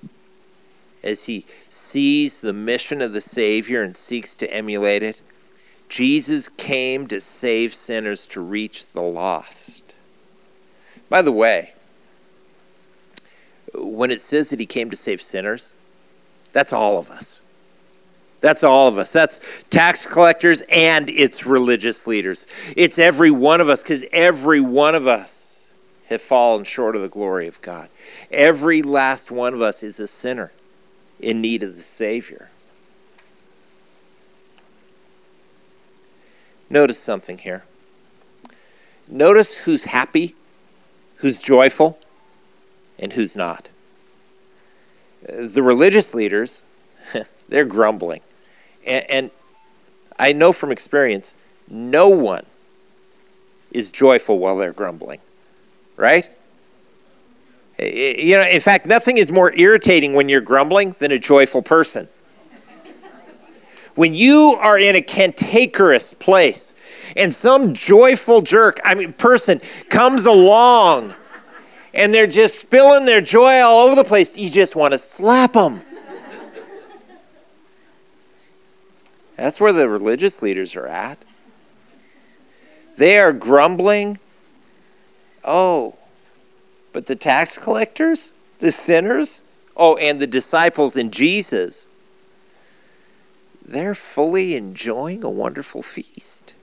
as 1.03 1.25
he 1.25 1.45
sees 1.69 2.41
the 2.41 2.53
mission 2.53 3.03
of 3.03 3.13
the 3.13 3.21
Savior 3.21 3.83
and 3.83 3.97
seeks 3.97 4.35
to 4.35 4.53
emulate 4.53 5.03
it. 5.03 5.21
Jesus 5.89 6.49
came 6.49 7.07
to 7.09 7.21
save 7.21 7.75
sinners 7.75 8.27
to 8.29 8.41
reach 8.41 8.87
the 8.93 9.03
lost. 9.03 9.95
By 11.09 11.23
the 11.23 11.33
way, 11.33 11.75
when 13.75 14.11
it 14.11 14.21
says 14.21 14.51
that 14.51 14.61
he 14.61 14.67
came 14.67 14.91
to 14.91 14.97
save 14.97 15.21
sinners, 15.21 15.73
that's 16.53 16.73
all 16.73 16.99
of 16.99 17.11
us. 17.11 17.41
That's 18.41 18.65
all 18.65 18.89
of 18.89 18.99
us. 18.99 19.13
That's 19.13 19.41
tax 19.71 20.07
collectors 20.07 20.63
and 20.69 21.09
it's 21.11 21.47
religious 21.47 22.07
leaders. 22.07 22.47
It's 22.77 22.99
every 22.99 23.31
one 23.31 23.61
of 23.61 23.69
us 23.69 23.83
because 23.83 24.05
every 24.13 24.61
one 24.61 24.95
of 24.95 25.07
us 25.07 25.42
have 26.13 26.23
fallen 26.23 26.65
short 26.65 26.97
of 26.97 27.03
the 27.03 27.09
glory 27.09 27.47
of 27.47 27.61
God. 27.63 27.89
Every 28.31 28.83
last 28.83 29.31
one 29.31 29.55
of 29.55 29.61
us 29.61 29.83
is 29.83 29.99
a 30.01 30.07
sinner 30.07 30.53
in 31.21 31.41
need 31.41 31.63
of 31.63 31.75
the 31.75 31.81
Savior. 31.81 32.51
Notice 36.71 36.99
something 36.99 37.39
here. 37.39 37.65
Notice 39.07 39.59
who's 39.59 39.85
happy, 39.85 40.35
who's 41.17 41.39
joyful, 41.39 41.99
and 42.99 43.13
who's 43.13 43.37
not. 43.37 43.69
The 45.23 45.63
religious 45.63 46.15
leaders, 46.15 46.65
they're 47.49 47.67
grumbling. 47.67 48.23
And, 48.87 49.05
and 49.11 49.31
I 50.19 50.33
know 50.33 50.53
from 50.53 50.73
experience, 50.73 51.35
no 51.69 52.09
one 52.09 52.47
is 53.71 53.91
joyful 53.91 54.39
while 54.39 54.57
they're 54.57 54.73
grumbling, 54.73 55.21
right? 55.97 56.29
Eh, 57.79 57.85
eh, 57.85 58.23
you 58.23 58.37
know, 58.37 58.47
in 58.47 58.61
fact, 58.61 58.87
nothing 58.87 59.17
is 59.17 59.31
more 59.31 59.53
irritating 59.55 60.15
when 60.15 60.29
you're 60.29 60.41
grumbling 60.41 60.95
than 60.99 61.13
a 61.13 61.19
joyful 61.19 61.63
person. 61.63 62.09
When 63.95 64.15
you 64.15 64.57
are 64.59 64.79
in 64.79 64.97
a 64.97 65.03
cantankerous 65.03 66.15
place 66.15 66.75
and 67.15 67.33
some 67.33 67.75
joyful 67.75 68.41
jerk, 68.41 68.81
I 68.85 68.95
mean, 68.95 69.13
person 69.13 69.61
comes 69.91 70.25
along 70.25 71.15
and 71.93 72.15
they're 72.15 72.27
just 72.27 72.59
spilling 72.59 73.05
their 73.05 73.21
joy 73.21 73.61
all 73.61 73.87
over 73.87 73.95
the 73.95 74.05
place, 74.05 74.37
you 74.37 74.49
just 74.49 74.75
want 74.75 74.93
to 74.93 74.99
slap 74.99 75.53
them. 75.53 75.83
That's 79.37 79.61
where 79.61 79.73
the 79.73 79.89
religious 79.89 80.41
leaders 80.41 80.77
are 80.77 80.87
at. 80.87 81.19
They 82.97 83.19
are 83.19 83.33
grumbling. 83.33 84.19
Oh, 85.45 85.97
but 86.93 87.07
the 87.07 87.17
tax 87.17 87.59
collectors, 87.59 88.33
the 88.61 88.73
sinners, 88.73 89.41
oh, 89.77 89.97
and 89.97 90.21
the 90.21 90.27
disciples 90.27 90.97
and 90.97 91.13
Jesus, 91.13 91.87
they're 93.65 93.95
fully 93.95 94.55
enjoying 94.55 95.25
a 95.25 95.31
wonderful 95.31 95.83
feast. 95.83 96.55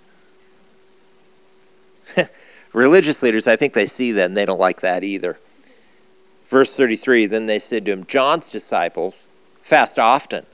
religious 2.74 3.22
leaders, 3.22 3.48
I 3.48 3.56
think 3.56 3.74
they 3.74 3.86
see 3.86 4.12
that 4.14 4.26
and 4.26 4.38
they 4.38 4.46
don't 4.46 4.60
like 4.60 4.82
that 4.82 5.04
either. 5.04 5.40
Verse 6.48 6.76
33 6.76 7.26
Then 7.26 7.46
they 7.46 7.60
said 7.60 7.86
to 7.86 7.92
him, 7.92 8.06
John's 8.06 8.48
disciples 8.48 9.26
fast 9.62 10.00
often 10.00 10.46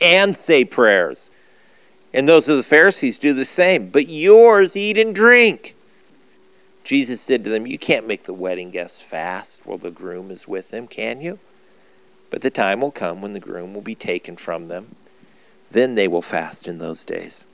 and 0.00 0.34
say 0.34 0.64
prayers 0.64 1.30
and 2.14 2.28
those 2.28 2.48
of 2.48 2.56
the 2.56 2.62
Pharisees 2.62 3.18
do 3.18 3.32
the 3.32 3.44
same. 3.44 3.88
But 3.88 4.06
yours 4.08 4.76
eat 4.76 4.96
and 4.96 5.12
drink. 5.12 5.73
Jesus 6.84 7.20
said 7.20 7.42
to 7.44 7.50
them, 7.50 7.66
You 7.66 7.78
can't 7.78 8.06
make 8.06 8.24
the 8.24 8.34
wedding 8.34 8.70
guests 8.70 9.00
fast 9.00 9.62
while 9.64 9.78
the 9.78 9.90
groom 9.90 10.30
is 10.30 10.46
with 10.46 10.70
them, 10.70 10.86
can 10.86 11.20
you? 11.20 11.38
But 12.30 12.42
the 12.42 12.50
time 12.50 12.80
will 12.80 12.90
come 12.90 13.22
when 13.22 13.32
the 13.32 13.40
groom 13.40 13.74
will 13.74 13.82
be 13.82 13.94
taken 13.94 14.36
from 14.36 14.68
them. 14.68 14.94
Then 15.70 15.94
they 15.94 16.06
will 16.06 16.22
fast 16.22 16.68
in 16.68 16.78
those 16.78 17.04
days. 17.04 17.44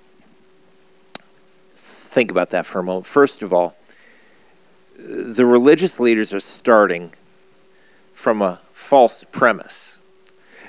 Think 1.74 2.30
about 2.30 2.50
that 2.50 2.66
for 2.66 2.80
a 2.80 2.82
moment. 2.82 3.06
First 3.06 3.42
of 3.42 3.52
all, 3.52 3.76
the 4.98 5.46
religious 5.46 6.00
leaders 6.00 6.32
are 6.32 6.40
starting 6.40 7.12
from 8.12 8.42
a 8.42 8.60
false 8.72 9.24
premise 9.24 9.90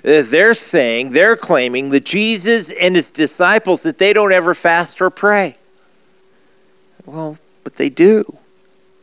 uh, 0.04 0.24
they're 0.26 0.56
saying, 0.56 1.12
they're 1.12 1.36
claiming 1.36 1.90
that 1.90 2.06
Jesus 2.06 2.70
and 2.72 2.96
his 2.96 3.12
disciples, 3.12 3.84
that 3.84 4.00
they 4.00 4.14
don't 4.14 4.32
ever 4.32 4.56
fast 4.56 5.00
or 5.00 5.12
pray. 5.12 5.58
Well, 7.06 7.38
but 7.64 7.76
they 7.76 7.90
do. 7.90 8.40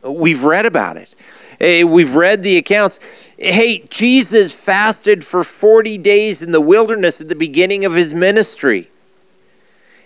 We've 0.03 0.43
read 0.43 0.65
about 0.65 0.97
it. 0.97 1.13
Uh, 1.61 1.85
we've 1.87 2.15
read 2.15 2.43
the 2.43 2.57
accounts. 2.57 2.99
Hey, 3.37 3.83
Jesus 3.89 4.53
fasted 4.53 5.25
for 5.25 5.43
40 5.43 5.97
days 5.97 6.41
in 6.41 6.51
the 6.51 6.61
wilderness 6.61 7.19
at 7.19 7.27
the 7.27 7.35
beginning 7.35 7.85
of 7.85 7.93
his 7.93 8.13
ministry. 8.13 8.89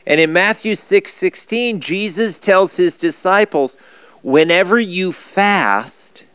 And 0.05 0.19
in 0.19 0.33
Matthew 0.33 0.75
6 0.75 1.13
16, 1.13 1.79
Jesus 1.79 2.39
tells 2.39 2.75
his 2.75 2.95
disciples, 2.95 3.77
Whenever 4.21 4.79
you 4.79 5.11
fast, 5.11 6.25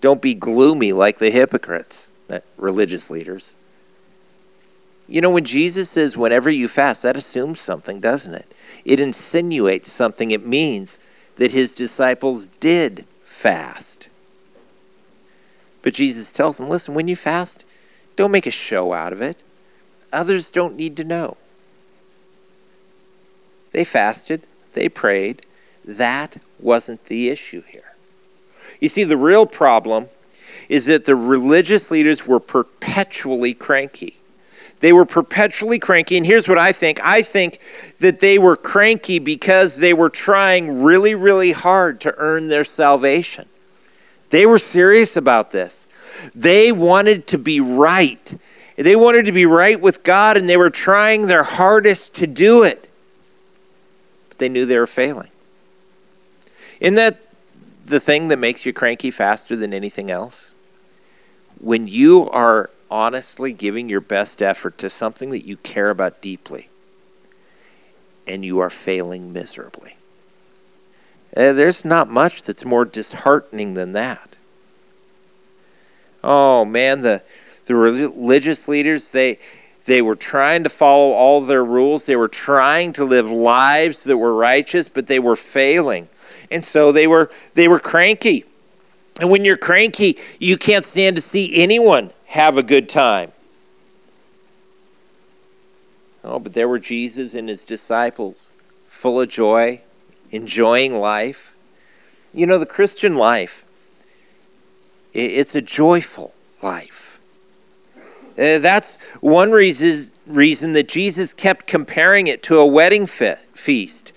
don't 0.00 0.22
be 0.22 0.34
gloomy 0.34 0.92
like 0.92 1.18
the 1.18 1.30
hypocrites, 1.30 2.08
religious 2.56 3.10
leaders. 3.10 3.54
You 5.08 5.20
know, 5.20 5.30
when 5.30 5.44
Jesus 5.44 5.90
says, 5.90 6.16
Whenever 6.16 6.50
you 6.50 6.68
fast, 6.68 7.02
that 7.02 7.16
assumes 7.16 7.60
something, 7.60 8.00
doesn't 8.00 8.34
it? 8.34 8.52
It 8.84 9.00
insinuates 9.00 9.90
something. 9.90 10.30
It 10.30 10.46
means 10.46 10.98
that 11.36 11.52
his 11.52 11.72
disciples 11.72 12.46
did 12.60 13.04
fast. 13.24 14.08
But 15.82 15.94
Jesus 15.94 16.32
tells 16.32 16.56
them, 16.56 16.68
listen, 16.68 16.94
when 16.94 17.08
you 17.08 17.16
fast, 17.16 17.64
don't 18.16 18.32
make 18.32 18.46
a 18.46 18.50
show 18.50 18.92
out 18.92 19.12
of 19.12 19.22
it. 19.22 19.42
Others 20.12 20.50
don't 20.50 20.76
need 20.76 20.96
to 20.96 21.04
know. 21.04 21.36
They 23.72 23.84
fasted, 23.84 24.46
they 24.72 24.88
prayed. 24.88 25.44
That 25.84 26.42
wasn't 26.58 27.04
the 27.04 27.28
issue 27.28 27.62
here. 27.62 27.94
You 28.80 28.88
see, 28.88 29.04
the 29.04 29.16
real 29.16 29.46
problem 29.46 30.08
is 30.68 30.86
that 30.86 31.04
the 31.04 31.14
religious 31.14 31.90
leaders 31.90 32.26
were 32.26 32.40
perpetually 32.40 33.54
cranky. 33.54 34.15
They 34.80 34.92
were 34.92 35.06
perpetually 35.06 35.78
cranky. 35.78 36.16
And 36.16 36.26
here's 36.26 36.48
what 36.48 36.58
I 36.58 36.72
think 36.72 37.00
I 37.02 37.22
think 37.22 37.60
that 38.00 38.20
they 38.20 38.38
were 38.38 38.56
cranky 38.56 39.18
because 39.18 39.76
they 39.76 39.94
were 39.94 40.10
trying 40.10 40.82
really, 40.82 41.14
really 41.14 41.52
hard 41.52 42.00
to 42.02 42.14
earn 42.18 42.48
their 42.48 42.64
salvation. 42.64 43.48
They 44.30 44.44
were 44.44 44.58
serious 44.58 45.16
about 45.16 45.50
this. 45.50 45.88
They 46.34 46.72
wanted 46.72 47.26
to 47.28 47.38
be 47.38 47.60
right. 47.60 48.38
They 48.76 48.96
wanted 48.96 49.26
to 49.26 49.32
be 49.32 49.46
right 49.46 49.80
with 49.80 50.02
God, 50.02 50.36
and 50.36 50.48
they 50.48 50.56
were 50.56 50.70
trying 50.70 51.26
their 51.26 51.44
hardest 51.44 52.14
to 52.14 52.26
do 52.26 52.62
it. 52.62 52.90
But 54.28 54.38
they 54.38 54.48
knew 54.48 54.66
they 54.66 54.78
were 54.78 54.86
failing. 54.86 55.30
Isn't 56.80 56.96
that 56.96 57.18
the 57.86 58.00
thing 58.00 58.28
that 58.28 58.38
makes 58.38 58.66
you 58.66 58.72
cranky 58.72 59.10
faster 59.10 59.56
than 59.56 59.72
anything 59.72 60.10
else? 60.10 60.52
When 61.58 61.86
you 61.86 62.28
are 62.30 62.68
honestly 62.90 63.52
giving 63.52 63.88
your 63.88 64.00
best 64.00 64.40
effort 64.40 64.78
to 64.78 64.88
something 64.88 65.30
that 65.30 65.46
you 65.46 65.56
care 65.58 65.90
about 65.90 66.20
deeply, 66.20 66.68
and 68.26 68.44
you 68.44 68.58
are 68.58 68.70
failing 68.70 69.32
miserably. 69.32 69.96
Uh, 71.36 71.52
there's 71.52 71.84
not 71.84 72.08
much 72.08 72.42
that's 72.42 72.64
more 72.64 72.84
disheartening 72.84 73.74
than 73.74 73.92
that. 73.92 74.36
Oh 76.24 76.64
man, 76.64 77.02
the 77.02 77.22
the 77.66 77.74
religious 77.74 78.68
leaders 78.68 79.08
they 79.10 79.38
they 79.84 80.02
were 80.02 80.16
trying 80.16 80.64
to 80.64 80.70
follow 80.70 81.12
all 81.12 81.40
their 81.40 81.64
rules. 81.64 82.06
They 82.06 82.16
were 82.16 82.28
trying 82.28 82.92
to 82.94 83.04
live 83.04 83.30
lives 83.30 84.04
that 84.04 84.16
were 84.16 84.34
righteous, 84.34 84.88
but 84.88 85.06
they 85.06 85.18
were 85.18 85.36
failing. 85.36 86.08
And 86.50 86.64
so 86.64 86.90
they 86.90 87.06
were 87.06 87.30
they 87.54 87.68
were 87.68 87.80
cranky. 87.80 88.44
And 89.20 89.30
when 89.30 89.44
you're 89.44 89.56
cranky, 89.56 90.18
you 90.38 90.56
can't 90.56 90.84
stand 90.84 91.16
to 91.16 91.22
see 91.22 91.54
anyone 91.54 92.10
have 92.36 92.56
a 92.56 92.62
good 92.62 92.88
time. 92.88 93.32
Oh, 96.22 96.38
but 96.38 96.54
there 96.54 96.68
were 96.68 96.78
Jesus 96.78 97.34
and 97.34 97.48
his 97.48 97.64
disciples, 97.64 98.52
full 98.88 99.20
of 99.20 99.28
joy, 99.28 99.80
enjoying 100.30 100.98
life. 100.98 101.54
You 102.32 102.46
know, 102.46 102.58
the 102.58 102.66
Christian 102.66 103.16
life 103.16 103.64
it's 105.16 105.54
a 105.54 105.62
joyful 105.62 106.34
life. 106.62 107.18
Uh, 108.38 108.58
that's 108.58 108.96
one 109.20 109.50
reason, 109.50 110.12
reason 110.26 110.74
that 110.74 110.88
Jesus 110.88 111.32
kept 111.32 111.66
comparing 111.66 112.26
it 112.26 112.42
to 112.44 112.58
a 112.58 112.66
wedding 112.66 113.06
fe- 113.06 113.38
feast. 113.54 114.12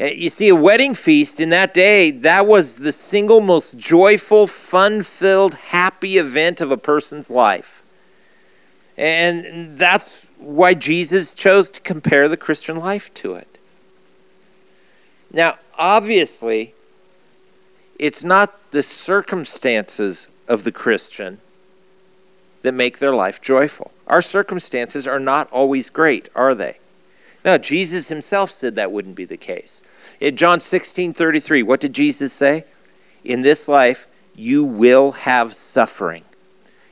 Uh, 0.00 0.04
you 0.04 0.30
see, 0.30 0.48
a 0.48 0.54
wedding 0.54 0.94
feast 0.94 1.40
in 1.40 1.48
that 1.48 1.74
day, 1.74 2.10
that 2.10 2.46
was 2.46 2.76
the 2.76 2.92
single 2.92 3.40
most 3.40 3.76
joyful, 3.76 4.46
fun 4.46 5.02
filled, 5.02 5.54
happy 5.54 6.18
event 6.18 6.60
of 6.60 6.70
a 6.70 6.76
person's 6.76 7.30
life. 7.30 7.82
And 8.96 9.76
that's 9.76 10.24
why 10.38 10.74
Jesus 10.74 11.34
chose 11.34 11.70
to 11.72 11.80
compare 11.80 12.28
the 12.28 12.36
Christian 12.36 12.76
life 12.76 13.12
to 13.14 13.34
it. 13.34 13.58
Now, 15.32 15.58
obviously, 15.76 16.74
it's 17.98 18.22
not 18.22 18.70
the 18.70 18.82
circumstances 18.82 20.28
of 20.46 20.64
the 20.64 20.72
Christian 20.72 21.38
that 22.62 22.72
make 22.72 22.98
their 22.98 23.14
life 23.14 23.40
joyful. 23.40 23.90
Our 24.06 24.22
circumstances 24.22 25.06
are 25.06 25.20
not 25.20 25.50
always 25.50 25.90
great, 25.90 26.28
are 26.34 26.54
they? 26.54 26.78
Now, 27.44 27.58
Jesus 27.58 28.08
himself 28.08 28.50
said 28.50 28.74
that 28.76 28.92
wouldn't 28.92 29.16
be 29.16 29.24
the 29.24 29.36
case. 29.36 29.82
In 30.20 30.36
John 30.36 30.60
16 30.60 31.12
33, 31.12 31.62
what 31.62 31.80
did 31.80 31.92
Jesus 31.92 32.32
say? 32.32 32.64
In 33.24 33.42
this 33.42 33.68
life, 33.68 34.06
you 34.34 34.64
will 34.64 35.12
have 35.12 35.54
suffering. 35.54 36.24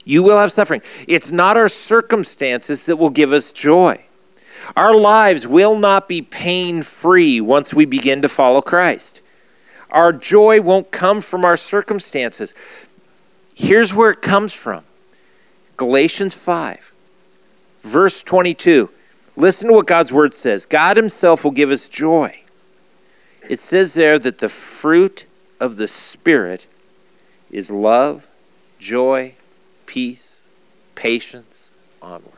You 0.05 0.23
will 0.23 0.39
have 0.39 0.53
suffering. 0.53 0.83
It's 1.09 1.33
not 1.33 1.57
our 1.57 1.69
circumstances 1.69 2.87
that 2.87 2.97
will 2.97 3.11
give 3.11 3.33
us 3.33 3.53
joy. 3.53 4.05
Our 4.77 4.95
lives 4.95 5.47
will 5.47 5.77
not 5.77 6.09
be 6.09 6.23
pain 6.23 6.83
free 6.83 7.41
once 7.41 7.75
we 7.75 7.85
begin 7.85 8.23
to 8.23 8.29
follow 8.29 8.61
Christ. 8.61 9.21
Our 9.91 10.13
joy 10.13 10.61
won't 10.61 10.91
come 10.91 11.21
from 11.21 11.45
our 11.45 11.57
circumstances. 11.57 12.55
Here's 13.55 13.95
where 13.95 14.11
it 14.11 14.23
comes 14.23 14.53
from 14.53 14.85
Galatians 15.77 16.35
5, 16.35 16.93
verse 17.83 18.23
22. 18.23 18.91
Listen 19.37 19.69
to 19.69 19.75
what 19.75 19.87
God's 19.87 20.13
word 20.13 20.35
says 20.35 20.67
God 20.67 20.97
Himself 20.97 21.45
will 21.45 21.51
give 21.51 21.71
us 21.71 21.89
joy. 21.89 22.43
It 23.49 23.59
says 23.59 23.95
there 23.95 24.19
that 24.19 24.39
the 24.39 24.49
fruit 24.49 25.27
of 25.61 25.77
the 25.77 25.89
Spirit 25.89 26.67
is 27.51 27.71
love, 27.71 28.27
joy, 28.79 29.35
peace, 29.87 30.47
patience, 30.95 31.75
onward. 32.03 32.33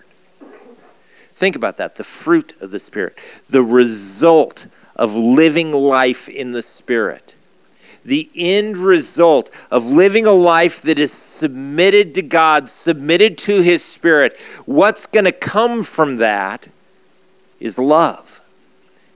Think 1.32 1.56
about 1.56 1.76
that 1.76 1.96
the 1.96 2.04
fruit 2.04 2.52
of 2.60 2.70
the 2.70 2.80
Spirit, 2.80 3.18
the 3.48 3.62
result 3.62 4.66
of 4.96 5.14
living 5.14 5.72
life 5.72 6.28
in 6.28 6.52
the 6.52 6.62
Spirit 6.62 7.34
the 8.04 8.30
end 8.34 8.76
result 8.76 9.50
of 9.70 9.84
living 9.86 10.26
a 10.26 10.32
life 10.32 10.82
that 10.82 10.98
is 10.98 11.12
submitted 11.12 12.14
to 12.14 12.22
God, 12.22 12.68
submitted 12.68 13.38
to 13.38 13.60
His 13.62 13.84
Spirit, 13.84 14.38
what's 14.66 15.06
going 15.06 15.26
to 15.26 15.32
come 15.32 15.84
from 15.84 16.16
that 16.16 16.68
is 17.60 17.78
love 17.78 18.40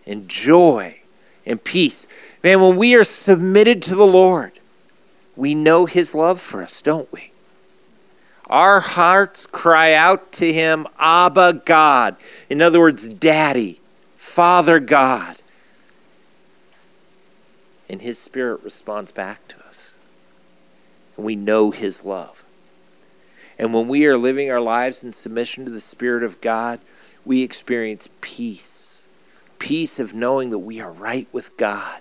and 0.07 0.29
joy 0.29 1.02
and 1.47 1.63
peace. 1.63 2.07
Man, 2.43 2.61
when 2.61 2.77
we 2.77 2.95
are 2.95 3.05
submitted 3.05 3.83
to 3.83 3.95
the 3.95 4.07
Lord, 4.07 4.53
we 5.37 5.55
know 5.55 5.87
His 5.87 6.15
love 6.15 6.41
for 6.41 6.63
us, 6.63 6.83
don't 6.83 7.11
we? 7.13 7.33
Our 8.49 8.81
hearts 8.81 9.47
cry 9.47 9.95
out 9.95 10.33
to 10.33 10.53
Him, 10.53 10.87
Abba 10.99 11.63
God. 11.65 12.17
In 12.51 12.61
other 12.61 12.81
words, 12.81 13.09
Daddy, 13.09 13.81
Father 14.17 14.79
God 14.79 15.39
and 17.89 18.03
His 18.03 18.19
Spirit 18.19 18.63
responds 18.65 19.13
back 19.13 19.47
to 19.49 19.59
us. 19.67 19.95
And 21.17 21.27
we 21.27 21.37
know 21.37 21.71
His 21.71 22.05
love. 22.05 22.45
And 23.59 23.73
when 23.73 23.87
we 23.87 24.07
are 24.07 24.17
living 24.17 24.51
our 24.51 24.61
lives 24.61 25.05
in 25.05 25.13
submission 25.13 25.65
to 25.67 25.71
the 25.71 25.79
Spirit 25.79 26.25
of 26.25 26.41
God, 26.41 26.81
we 27.25 27.43
experience 27.43 28.09
peace. 28.21 28.92
Peace 29.63 30.01
of 30.01 30.13
knowing 30.13 30.51
that 30.51 30.59
we 30.59 30.81
are 30.81 30.91
right 30.91 31.29
with 31.31 31.57
God 31.57 32.01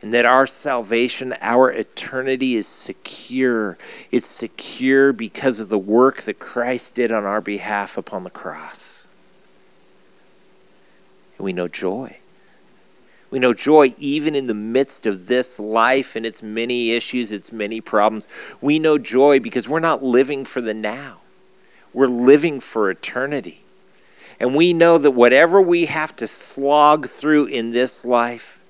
and 0.00 0.14
that 0.14 0.24
our 0.24 0.46
salvation, 0.46 1.34
our 1.40 1.72
eternity 1.72 2.54
is 2.54 2.68
secure. 2.68 3.76
It's 4.12 4.28
secure 4.28 5.12
because 5.12 5.58
of 5.58 5.70
the 5.70 5.76
work 5.78 6.22
that 6.22 6.38
Christ 6.38 6.94
did 6.94 7.10
on 7.10 7.24
our 7.24 7.40
behalf 7.40 7.98
upon 7.98 8.22
the 8.22 8.30
cross. 8.30 9.08
And 11.36 11.44
we 11.44 11.52
know 11.52 11.66
joy. 11.66 12.18
We 13.32 13.40
know 13.40 13.54
joy 13.54 13.96
even 13.98 14.36
in 14.36 14.46
the 14.46 14.54
midst 14.54 15.04
of 15.04 15.26
this 15.26 15.58
life 15.58 16.14
and 16.14 16.24
its 16.24 16.44
many 16.44 16.92
issues, 16.92 17.32
its 17.32 17.50
many 17.50 17.80
problems. 17.80 18.28
We 18.60 18.78
know 18.78 18.98
joy 18.98 19.40
because 19.40 19.68
we're 19.68 19.80
not 19.80 20.04
living 20.04 20.44
for 20.44 20.60
the 20.60 20.74
now, 20.74 21.22
we're 21.92 22.06
living 22.06 22.60
for 22.60 22.88
eternity. 22.88 23.64
And 24.40 24.54
we 24.54 24.72
know 24.72 24.98
that 24.98 25.10
whatever 25.12 25.60
we 25.60 25.86
have 25.86 26.14
to 26.16 26.26
slog 26.26 27.08
through 27.08 27.46
in 27.46 27.70
this 27.70 28.04
life, 28.04 28.60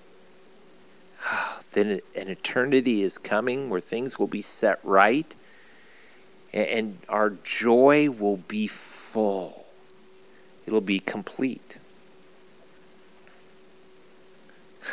then 1.73 2.01
an 2.17 2.29
eternity 2.29 3.03
is 3.03 3.19
coming 3.19 3.69
where 3.69 3.81
things 3.81 4.19
will 4.19 4.27
be 4.27 4.43
set 4.43 4.79
right 4.83 5.35
and 6.53 6.99
our 7.09 7.31
joy 7.31 8.11
will 8.11 8.39
be 8.39 8.67
full. 8.67 9.67
It'll 10.67 10.81
be 10.81 10.99
complete. 10.99 11.79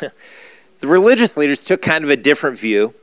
the 0.00 0.86
religious 0.86 1.36
leaders 1.36 1.62
took 1.62 1.82
kind 1.82 2.04
of 2.04 2.10
a 2.10 2.16
different 2.16 2.58
view. 2.58 2.94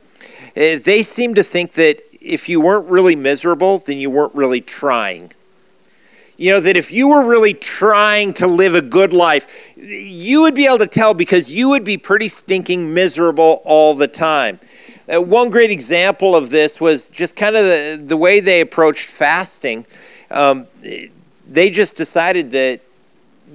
Uh, 0.56 0.78
they 0.82 1.02
seemed 1.02 1.36
to 1.36 1.42
think 1.42 1.72
that 1.72 2.00
if 2.20 2.48
you 2.48 2.60
weren't 2.60 2.88
really 2.88 3.16
miserable, 3.16 3.78
then 3.78 3.98
you 3.98 4.10
weren't 4.10 4.34
really 4.34 4.60
trying. 4.60 5.32
You 6.36 6.50
know, 6.50 6.60
that 6.60 6.76
if 6.76 6.90
you 6.90 7.08
were 7.08 7.24
really 7.24 7.54
trying 7.54 8.32
to 8.34 8.46
live 8.46 8.74
a 8.74 8.82
good 8.82 9.12
life, 9.12 9.74
you 9.76 10.42
would 10.42 10.54
be 10.54 10.66
able 10.66 10.78
to 10.78 10.86
tell 10.86 11.14
because 11.14 11.50
you 11.50 11.68
would 11.68 11.84
be 11.84 11.96
pretty 11.96 12.28
stinking 12.28 12.92
miserable 12.92 13.62
all 13.64 13.94
the 13.94 14.08
time. 14.08 14.58
Uh, 15.12 15.20
one 15.20 15.50
great 15.50 15.70
example 15.70 16.34
of 16.34 16.50
this 16.50 16.80
was 16.80 17.10
just 17.10 17.36
kind 17.36 17.56
of 17.56 17.62
the, 17.62 18.02
the 18.04 18.16
way 18.16 18.40
they 18.40 18.60
approached 18.60 19.06
fasting. 19.06 19.86
Um, 20.30 20.66
they 21.46 21.70
just 21.70 21.94
decided 21.94 22.50
that 22.52 22.80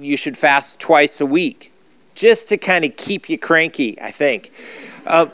you 0.00 0.16
should 0.16 0.36
fast 0.36 0.78
twice 0.78 1.20
a 1.20 1.26
week 1.26 1.72
just 2.14 2.48
to 2.48 2.56
kind 2.56 2.84
of 2.84 2.96
keep 2.96 3.28
you 3.28 3.36
cranky, 3.36 4.00
I 4.00 4.10
think. 4.10 4.52
Uh, 5.06 5.26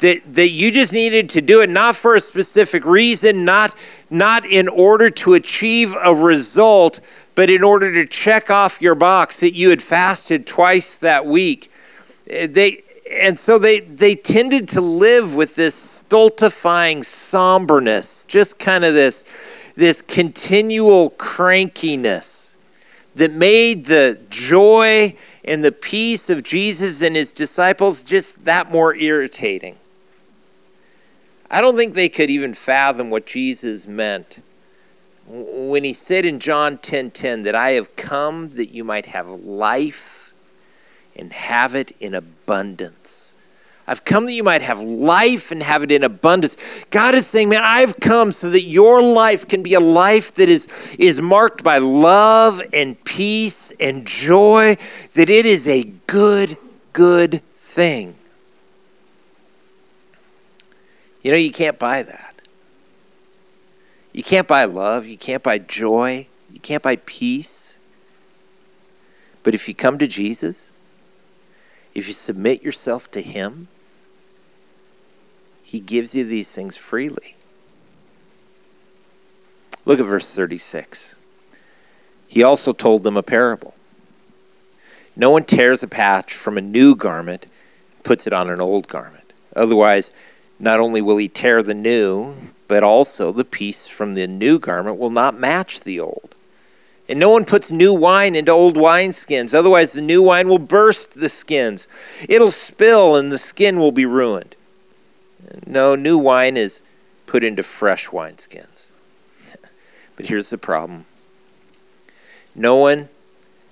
that, 0.00 0.22
that 0.34 0.48
you 0.48 0.70
just 0.70 0.92
needed 0.92 1.28
to 1.30 1.40
do 1.40 1.60
it 1.60 1.70
not 1.70 1.94
for 1.94 2.14
a 2.14 2.20
specific 2.20 2.84
reason, 2.84 3.44
not, 3.44 3.74
not 4.10 4.44
in 4.44 4.68
order 4.68 5.08
to 5.08 5.34
achieve 5.34 5.94
a 6.02 6.14
result, 6.14 7.00
but 7.34 7.48
in 7.48 7.62
order 7.62 7.92
to 7.92 8.04
check 8.04 8.50
off 8.50 8.82
your 8.82 8.94
box 8.94 9.40
that 9.40 9.54
you 9.54 9.70
had 9.70 9.80
fasted 9.80 10.46
twice 10.46 10.98
that 10.98 11.24
week. 11.24 11.70
Uh, 12.28 12.46
they, 12.50 12.82
and 13.10 13.38
so 13.38 13.58
they, 13.58 13.80
they 13.80 14.14
tended 14.14 14.68
to 14.68 14.80
live 14.80 15.34
with 15.34 15.54
this 15.54 15.74
stultifying 15.74 17.02
somberness, 17.02 18.24
just 18.26 18.58
kind 18.58 18.84
of 18.84 18.94
this, 18.94 19.22
this 19.76 20.02
continual 20.02 21.10
crankiness 21.12 22.54
that 23.14 23.32
made 23.32 23.86
the 23.86 24.20
joy 24.28 25.14
and 25.44 25.64
the 25.64 25.72
peace 25.72 26.30
of 26.30 26.42
Jesus 26.42 27.00
and 27.00 27.16
his 27.16 27.32
disciples 27.32 28.02
just 28.02 28.44
that 28.44 28.70
more 28.70 28.94
irritating. 28.94 29.76
I 31.50 31.60
don't 31.60 31.76
think 31.76 31.94
they 31.94 32.08
could 32.08 32.30
even 32.30 32.54
fathom 32.54 33.10
what 33.10 33.26
Jesus 33.26 33.86
meant 33.86 34.40
when 35.26 35.84
he 35.84 35.92
said 35.92 36.24
in 36.24 36.40
John 36.40 36.78
10:10 36.78 36.82
10, 36.82 37.10
10, 37.10 37.42
that 37.44 37.54
I 37.54 37.70
have 37.70 37.94
come 37.96 38.54
that 38.54 38.70
you 38.70 38.84
might 38.84 39.06
have 39.06 39.28
life 39.28 40.32
and 41.16 41.32
have 41.32 41.74
it 41.74 41.92
in 42.00 42.14
abundance. 42.14 43.34
I've 43.86 44.04
come 44.04 44.26
that 44.26 44.32
you 44.32 44.44
might 44.44 44.62
have 44.62 44.80
life 44.80 45.50
and 45.50 45.62
have 45.64 45.82
it 45.82 45.90
in 45.90 46.04
abundance. 46.04 46.56
God 46.90 47.16
is 47.16 47.26
saying, 47.26 47.48
man, 47.48 47.62
I've 47.64 47.98
come 47.98 48.30
so 48.30 48.48
that 48.50 48.62
your 48.62 49.02
life 49.02 49.48
can 49.48 49.64
be 49.64 49.74
a 49.74 49.80
life 49.80 50.32
that 50.34 50.48
is, 50.48 50.68
is 50.96 51.20
marked 51.20 51.64
by 51.64 51.78
love 51.78 52.62
and 52.72 53.02
peace 53.02 53.72
and 53.80 54.06
joy, 54.06 54.76
that 55.14 55.28
it 55.28 55.44
is 55.44 55.66
a 55.66 55.82
good, 56.06 56.56
good 56.92 57.42
thing. 57.56 58.14
You 61.22 61.30
know, 61.30 61.36
you 61.36 61.52
can't 61.52 61.78
buy 61.78 62.02
that. 62.02 62.42
You 64.12 64.22
can't 64.22 64.48
buy 64.48 64.64
love. 64.64 65.06
You 65.06 65.16
can't 65.16 65.42
buy 65.42 65.58
joy. 65.58 66.26
You 66.52 66.60
can't 66.60 66.82
buy 66.82 66.96
peace. 66.96 67.74
But 69.42 69.54
if 69.54 69.68
you 69.68 69.74
come 69.74 69.98
to 69.98 70.06
Jesus, 70.06 70.70
if 71.94 72.06
you 72.08 72.14
submit 72.14 72.62
yourself 72.62 73.10
to 73.12 73.22
Him, 73.22 73.68
He 75.62 75.80
gives 75.80 76.14
you 76.14 76.24
these 76.24 76.50
things 76.50 76.76
freely. 76.76 77.36
Look 79.84 80.00
at 80.00 80.06
verse 80.06 80.32
36. 80.32 81.16
He 82.28 82.42
also 82.42 82.72
told 82.72 83.02
them 83.02 83.16
a 83.16 83.22
parable. 83.22 83.74
No 85.16 85.30
one 85.30 85.44
tears 85.44 85.82
a 85.82 85.88
patch 85.88 86.32
from 86.34 86.56
a 86.56 86.62
new 86.62 86.94
garment, 86.94 87.46
puts 88.04 88.26
it 88.26 88.32
on 88.32 88.48
an 88.48 88.60
old 88.60 88.88
garment. 88.88 89.32
Otherwise, 89.56 90.12
not 90.60 90.78
only 90.78 91.00
will 91.00 91.16
he 91.16 91.28
tear 91.28 91.62
the 91.62 91.74
new, 91.74 92.34
but 92.68 92.84
also 92.84 93.32
the 93.32 93.44
piece 93.44 93.86
from 93.88 94.14
the 94.14 94.26
new 94.26 94.58
garment 94.58 94.98
will 94.98 95.10
not 95.10 95.36
match 95.36 95.80
the 95.80 95.98
old. 95.98 96.34
And 97.08 97.18
no 97.18 97.30
one 97.30 97.44
puts 97.44 97.72
new 97.72 97.92
wine 97.92 98.36
into 98.36 98.52
old 98.52 98.76
wineskins, 98.76 99.52
otherwise, 99.52 99.92
the 99.92 100.00
new 100.00 100.22
wine 100.22 100.48
will 100.48 100.60
burst 100.60 101.14
the 101.14 101.28
skins. 101.28 101.88
It'll 102.28 102.52
spill, 102.52 103.16
and 103.16 103.32
the 103.32 103.38
skin 103.38 103.80
will 103.80 103.90
be 103.90 104.06
ruined. 104.06 104.54
No, 105.66 105.96
new 105.96 106.16
wine 106.16 106.56
is 106.56 106.80
put 107.26 107.42
into 107.42 107.64
fresh 107.64 108.08
wineskins. 108.08 108.90
but 110.16 110.26
here's 110.26 110.50
the 110.50 110.58
problem 110.58 111.06
no 112.54 112.76
one, 112.76 113.08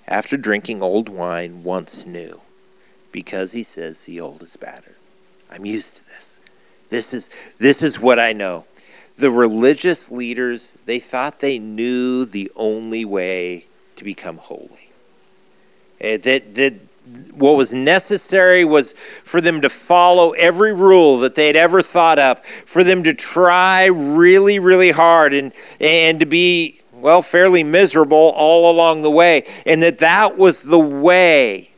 after 0.07 0.37
drinking 0.37 0.83
old 0.83 1.09
wine, 1.09 1.63
wants 1.63 2.07
new, 2.07 2.41
because 3.13 3.53
he 3.53 3.63
says 3.63 4.03
the 4.03 4.21
old 4.21 4.43
is 4.43 4.57
better. 4.57 4.97
I'm 5.51 5.65
used 5.65 5.97
to 5.97 6.07
this. 6.07 6.28
This 6.89 7.13
is, 7.13 7.29
this 7.59 7.83
is 7.83 7.99
what 7.99 8.19
I 8.19 8.33
know. 8.33 8.65
The 9.19 9.31
religious 9.31 10.11
leaders, 10.11 10.73
they 10.87 10.99
thought 10.99 11.41
they 11.41 11.59
knew 11.59 12.25
the 12.25 12.51
only 12.57 13.05
way 13.05 13.67
to 13.97 14.05
become 14.05 14.39
holy. 14.39 14.91
Uh, 16.01 16.19
that, 16.23 16.55
that 16.55 16.75
what 17.35 17.57
was 17.57 17.75
necessary 17.75 18.65
was 18.65 18.93
for 19.25 19.41
them 19.41 19.61
to 19.63 19.69
follow 19.69 20.33
every 20.33 20.73
rule 20.73 21.19
that 21.19 21.35
they 21.35 21.47
had 21.49 21.57
ever 21.57 21.83
thought 21.83 22.19
up, 22.19 22.47
for 22.47 22.85
them 22.85 23.03
to 23.03 23.15
try 23.15 23.87
really, 23.87 24.59
really 24.59 24.91
hard 24.91 25.35
and, 25.35 25.53
and 25.81 26.21
to 26.21 26.27
be, 26.27 26.81
well, 26.93 27.23
fairly 27.23 27.65
miserable 27.65 28.33
all 28.37 28.71
along 28.71 29.03
the 29.03 29.11
way. 29.11 29.45
And 29.67 29.83
that 29.83 29.99
that 29.99 30.39
was 30.39 30.63
the 30.63 30.79
way 30.79 31.71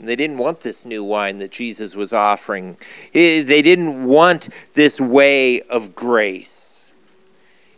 they 0.00 0.16
didn't 0.16 0.38
want 0.38 0.60
this 0.60 0.84
new 0.84 1.02
wine 1.02 1.38
that 1.38 1.50
Jesus 1.50 1.94
was 1.94 2.12
offering. 2.12 2.76
They 3.12 3.62
didn't 3.62 4.04
want 4.04 4.48
this 4.74 5.00
way 5.00 5.60
of 5.62 5.94
grace. 5.94 6.90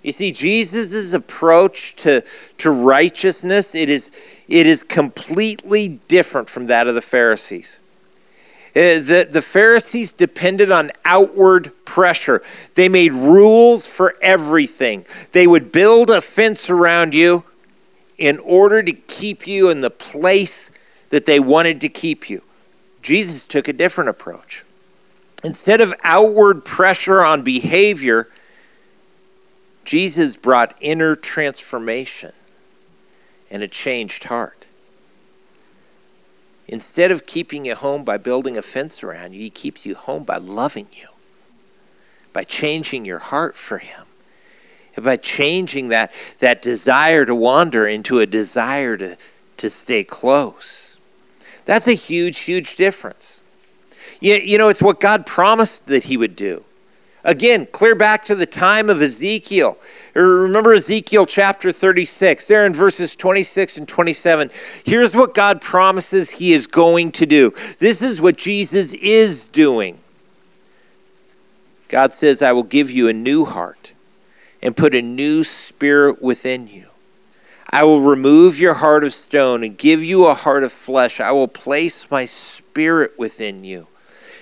You 0.02 0.12
see, 0.12 0.33
Jesus' 0.33 1.12
approach 1.12 1.94
to, 1.96 2.22
to 2.59 2.70
righteousness, 2.70 3.74
it 3.74 3.90
is, 3.90 4.11
it 4.48 4.66
is 4.66 4.83
completely 4.83 6.00
different 6.09 6.48
from 6.48 6.66
that 6.66 6.87
of 6.87 6.94
the 6.94 7.02
Pharisees. 7.02 7.80
Uh, 8.70 9.02
the, 9.02 9.28
the 9.28 9.42
Pharisees 9.42 10.12
depended 10.12 10.70
on 10.70 10.92
outward 11.04 11.72
pressure. 11.85 12.40
They 12.76 12.88
made 12.88 13.12
rules 13.12 13.87
for 13.87 14.14
everything. 14.22 15.04
They 15.33 15.46
would 15.46 15.72
build 15.72 16.09
a 16.09 16.20
fence 16.20 16.70
around 16.70 17.12
you 17.12 17.44
in 18.16 18.38
order 18.38 18.83
to 18.83 18.92
keep 18.92 19.46
you 19.46 19.70
in 19.70 19.80
the 19.80 19.90
place 19.90 20.69
that 21.10 21.26
they 21.26 21.38
wanted 21.38 21.80
to 21.82 21.88
keep 21.88 22.30
you. 22.30 22.42
Jesus 23.02 23.44
took 23.44 23.68
a 23.68 23.72
different 23.72 24.10
approach. 24.10 24.64
Instead 25.44 25.80
of 25.80 25.94
outward 26.02 26.64
pressure 26.64 27.20
on 27.20 27.42
behavior, 27.42 28.28
Jesus 29.84 30.36
brought 30.36 30.74
inner 30.80 31.16
transformation 31.16 32.32
and 33.50 33.62
a 33.62 33.68
changed 33.68 34.24
heart. 34.24 34.68
Instead 36.68 37.10
of 37.10 37.26
keeping 37.26 37.64
you 37.64 37.74
home 37.74 38.04
by 38.04 38.16
building 38.16 38.56
a 38.56 38.62
fence 38.62 39.02
around 39.02 39.32
you, 39.32 39.40
he 39.40 39.50
keeps 39.50 39.84
you 39.84 39.96
home 39.96 40.22
by 40.22 40.36
loving 40.36 40.86
you, 40.92 41.08
by 42.32 42.44
changing 42.44 43.04
your 43.04 43.18
heart 43.18 43.56
for 43.56 43.78
him, 43.78 44.04
and 44.94 45.04
by 45.04 45.16
changing 45.16 45.88
that, 45.88 46.12
that 46.38 46.62
desire 46.62 47.24
to 47.24 47.34
wander 47.34 47.88
into 47.88 48.20
a 48.20 48.26
desire 48.26 48.96
to, 48.96 49.16
to 49.56 49.68
stay 49.68 50.04
close. 50.04 50.79
That's 51.70 51.87
a 51.87 51.92
huge, 51.92 52.40
huge 52.40 52.74
difference. 52.74 53.40
You, 54.20 54.35
you 54.35 54.59
know, 54.59 54.70
it's 54.70 54.83
what 54.83 54.98
God 54.98 55.24
promised 55.24 55.87
that 55.87 56.02
He 56.02 56.16
would 56.16 56.35
do. 56.35 56.64
Again, 57.22 57.68
clear 57.70 57.94
back 57.94 58.24
to 58.24 58.35
the 58.35 58.44
time 58.44 58.90
of 58.90 59.00
Ezekiel. 59.00 59.78
Er, 60.16 60.40
remember 60.40 60.74
Ezekiel 60.74 61.26
chapter 61.26 61.70
36, 61.70 62.48
there 62.48 62.66
in 62.66 62.74
verses 62.74 63.14
26 63.14 63.78
and 63.78 63.87
27. 63.87 64.50
Here's 64.85 65.14
what 65.14 65.33
God 65.33 65.61
promises 65.61 66.30
He 66.30 66.50
is 66.50 66.66
going 66.66 67.12
to 67.12 67.24
do. 67.24 67.52
This 67.78 68.02
is 68.02 68.20
what 68.20 68.37
Jesus 68.37 68.92
is 68.94 69.44
doing. 69.44 70.00
God 71.87 72.12
says, 72.12 72.42
I 72.42 72.50
will 72.50 72.64
give 72.64 72.90
you 72.90 73.06
a 73.06 73.12
new 73.12 73.44
heart 73.44 73.92
and 74.61 74.76
put 74.76 74.92
a 74.92 75.03
new 75.03 75.44
spirit 75.44 76.20
within 76.20 76.66
you. 76.66 76.89
I 77.72 77.84
will 77.84 78.00
remove 78.00 78.58
your 78.58 78.74
heart 78.74 79.04
of 79.04 79.14
stone 79.14 79.62
and 79.62 79.78
give 79.78 80.02
you 80.02 80.26
a 80.26 80.34
heart 80.34 80.64
of 80.64 80.72
flesh. 80.72 81.20
I 81.20 81.30
will 81.30 81.46
place 81.46 82.10
my 82.10 82.24
spirit 82.24 83.16
within 83.16 83.62
you 83.62 83.86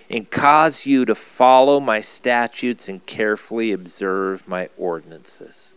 and 0.08 0.30
cause 0.30 0.86
you 0.86 1.04
to 1.04 1.14
follow 1.14 1.78
my 1.78 2.00
statutes 2.00 2.88
and 2.88 3.04
carefully 3.04 3.70
observe 3.70 4.48
my 4.48 4.70
ordinances. 4.78 5.74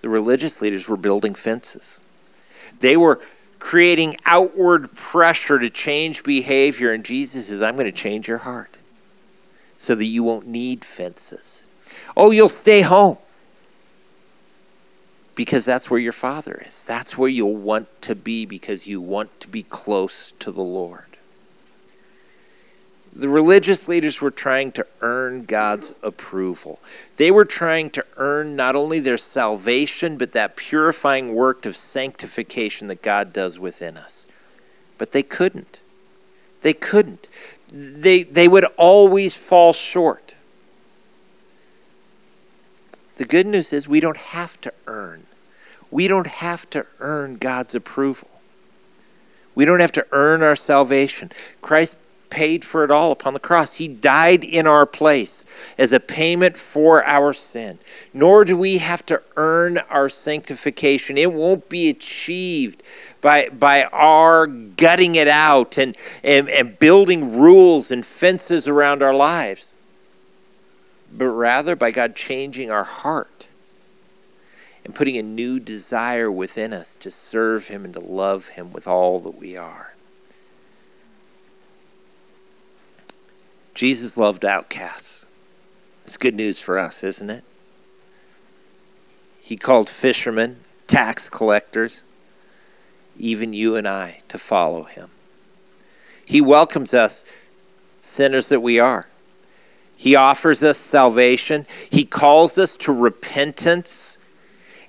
The 0.00 0.08
religious 0.08 0.62
leaders 0.62 0.88
were 0.88 0.96
building 0.96 1.34
fences. 1.34 2.00
They 2.80 2.96
were 2.96 3.20
creating 3.58 4.16
outward 4.24 4.94
pressure 4.94 5.58
to 5.58 5.68
change 5.68 6.22
behavior, 6.22 6.90
and 6.92 7.04
Jesus 7.04 7.48
says, 7.48 7.62
I'm 7.62 7.74
going 7.74 7.86
to 7.86 7.92
change 7.92 8.28
your 8.28 8.38
heart 8.38 8.78
so 9.76 9.94
that 9.94 10.04
you 10.06 10.22
won't 10.22 10.46
need 10.46 10.84
fences. 10.84 11.64
Oh, 12.16 12.30
you'll 12.30 12.48
stay 12.48 12.80
home 12.80 13.18
because 15.34 15.64
that's 15.64 15.90
where 15.90 16.00
your 16.00 16.12
Father 16.12 16.62
is. 16.66 16.84
That's 16.84 17.18
where 17.18 17.28
you'll 17.28 17.56
want 17.56 17.88
to 18.02 18.14
be 18.14 18.46
because 18.46 18.86
you 18.86 19.00
want 19.00 19.40
to 19.40 19.48
be 19.48 19.62
close 19.62 20.32
to 20.38 20.52
the 20.52 20.62
Lord. 20.62 21.04
The 23.16 23.28
religious 23.28 23.86
leaders 23.86 24.20
were 24.20 24.32
trying 24.32 24.72
to 24.72 24.86
earn 25.00 25.44
God's 25.44 25.94
approval. 26.02 26.80
They 27.16 27.30
were 27.30 27.44
trying 27.44 27.90
to 27.90 28.04
earn 28.16 28.56
not 28.56 28.74
only 28.74 28.98
their 28.98 29.18
salvation, 29.18 30.16
but 30.16 30.32
that 30.32 30.56
purifying 30.56 31.32
work 31.32 31.64
of 31.64 31.76
sanctification 31.76 32.88
that 32.88 33.02
God 33.02 33.32
does 33.32 33.56
within 33.56 33.96
us. 33.96 34.26
But 34.98 35.12
they 35.12 35.22
couldn't. 35.22 35.80
They 36.62 36.72
couldn't. 36.72 37.28
They, 37.70 38.24
they 38.24 38.48
would 38.48 38.64
always 38.76 39.34
fall 39.34 39.72
short. 39.72 40.33
The 43.16 43.24
good 43.24 43.46
news 43.46 43.72
is 43.72 43.86
we 43.86 44.00
don't 44.00 44.16
have 44.16 44.60
to 44.62 44.72
earn. 44.86 45.24
We 45.90 46.08
don't 46.08 46.26
have 46.26 46.68
to 46.70 46.86
earn 46.98 47.36
God's 47.36 47.74
approval. 47.74 48.28
We 49.54 49.64
don't 49.64 49.80
have 49.80 49.92
to 49.92 50.06
earn 50.10 50.42
our 50.42 50.56
salvation. 50.56 51.30
Christ 51.62 51.96
paid 52.34 52.64
for 52.64 52.82
it 52.82 52.90
all 52.90 53.12
upon 53.12 53.32
the 53.32 53.38
cross. 53.38 53.74
He 53.74 53.86
died 53.86 54.42
in 54.42 54.66
our 54.66 54.86
place 54.86 55.44
as 55.78 55.92
a 55.92 56.00
payment 56.00 56.56
for 56.56 57.04
our 57.04 57.32
sin. 57.32 57.78
Nor 58.12 58.44
do 58.44 58.56
we 58.56 58.78
have 58.78 59.06
to 59.06 59.22
earn 59.36 59.78
our 59.88 60.08
sanctification. 60.08 61.16
It 61.16 61.32
won't 61.32 61.68
be 61.68 61.88
achieved 61.88 62.82
by, 63.20 63.48
by 63.50 63.84
our 63.84 64.48
gutting 64.48 65.14
it 65.14 65.28
out 65.28 65.78
and, 65.78 65.96
and, 66.24 66.48
and 66.48 66.76
building 66.80 67.38
rules 67.38 67.92
and 67.92 68.04
fences 68.04 68.66
around 68.66 69.00
our 69.00 69.14
lives, 69.14 69.73
but 71.16 71.26
rather 71.26 71.76
by 71.76 71.90
God 71.90 72.16
changing 72.16 72.70
our 72.70 72.84
heart 72.84 73.46
and 74.84 74.94
putting 74.94 75.16
a 75.16 75.22
new 75.22 75.60
desire 75.60 76.30
within 76.30 76.72
us 76.72 76.96
to 76.96 77.10
serve 77.10 77.68
Him 77.68 77.84
and 77.84 77.94
to 77.94 78.00
love 78.00 78.48
Him 78.48 78.72
with 78.72 78.86
all 78.86 79.20
that 79.20 79.38
we 79.38 79.56
are. 79.56 79.94
Jesus 83.74 84.16
loved 84.16 84.44
outcasts. 84.44 85.26
It's 86.04 86.16
good 86.16 86.34
news 86.34 86.60
for 86.60 86.78
us, 86.78 87.02
isn't 87.02 87.30
it? 87.30 87.44
He 89.40 89.56
called 89.56 89.90
fishermen, 89.90 90.60
tax 90.86 91.28
collectors, 91.28 92.02
even 93.18 93.52
you 93.52 93.76
and 93.76 93.86
I, 93.86 94.20
to 94.28 94.38
follow 94.38 94.84
him. 94.84 95.10
He 96.24 96.40
welcomes 96.40 96.94
us, 96.94 97.24
sinners 98.00 98.48
that 98.48 98.60
we 98.60 98.78
are. 98.78 99.06
He 100.04 100.16
offers 100.16 100.62
us 100.62 100.76
salvation. 100.76 101.64
He 101.88 102.04
calls 102.04 102.58
us 102.58 102.76
to 102.76 102.92
repentance, 102.92 104.18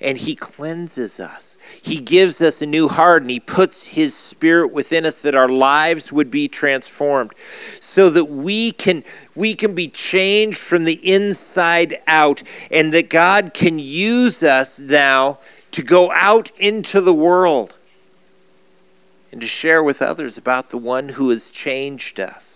and 0.01 0.17
he 0.17 0.35
cleanses 0.35 1.21
us. 1.21 1.55
He 1.81 2.01
gives 2.01 2.41
us 2.41 2.61
a 2.61 2.65
new 2.65 2.89
heart 2.89 3.21
and 3.21 3.31
He 3.31 3.39
puts 3.39 3.85
His 3.85 4.13
Spirit 4.13 4.73
within 4.73 5.05
us 5.05 5.21
that 5.21 5.35
our 5.35 5.47
lives 5.47 6.11
would 6.11 6.29
be 6.29 6.49
transformed 6.49 7.31
so 7.79 8.09
that 8.09 8.25
we 8.25 8.73
can, 8.73 9.05
we 9.35 9.55
can 9.55 9.73
be 9.73 9.87
changed 9.87 10.57
from 10.57 10.83
the 10.83 10.99
inside 11.09 12.01
out 12.07 12.43
and 12.69 12.93
that 12.93 13.09
God 13.09 13.53
can 13.53 13.79
use 13.79 14.43
us 14.43 14.79
now 14.79 15.39
to 15.71 15.81
go 15.81 16.11
out 16.11 16.51
into 16.57 16.99
the 16.99 17.13
world 17.13 17.77
and 19.31 19.39
to 19.39 19.47
share 19.47 19.81
with 19.81 20.01
others 20.01 20.37
about 20.37 20.71
the 20.71 20.77
one 20.77 21.07
who 21.07 21.29
has 21.29 21.49
changed 21.49 22.19
us. 22.19 22.54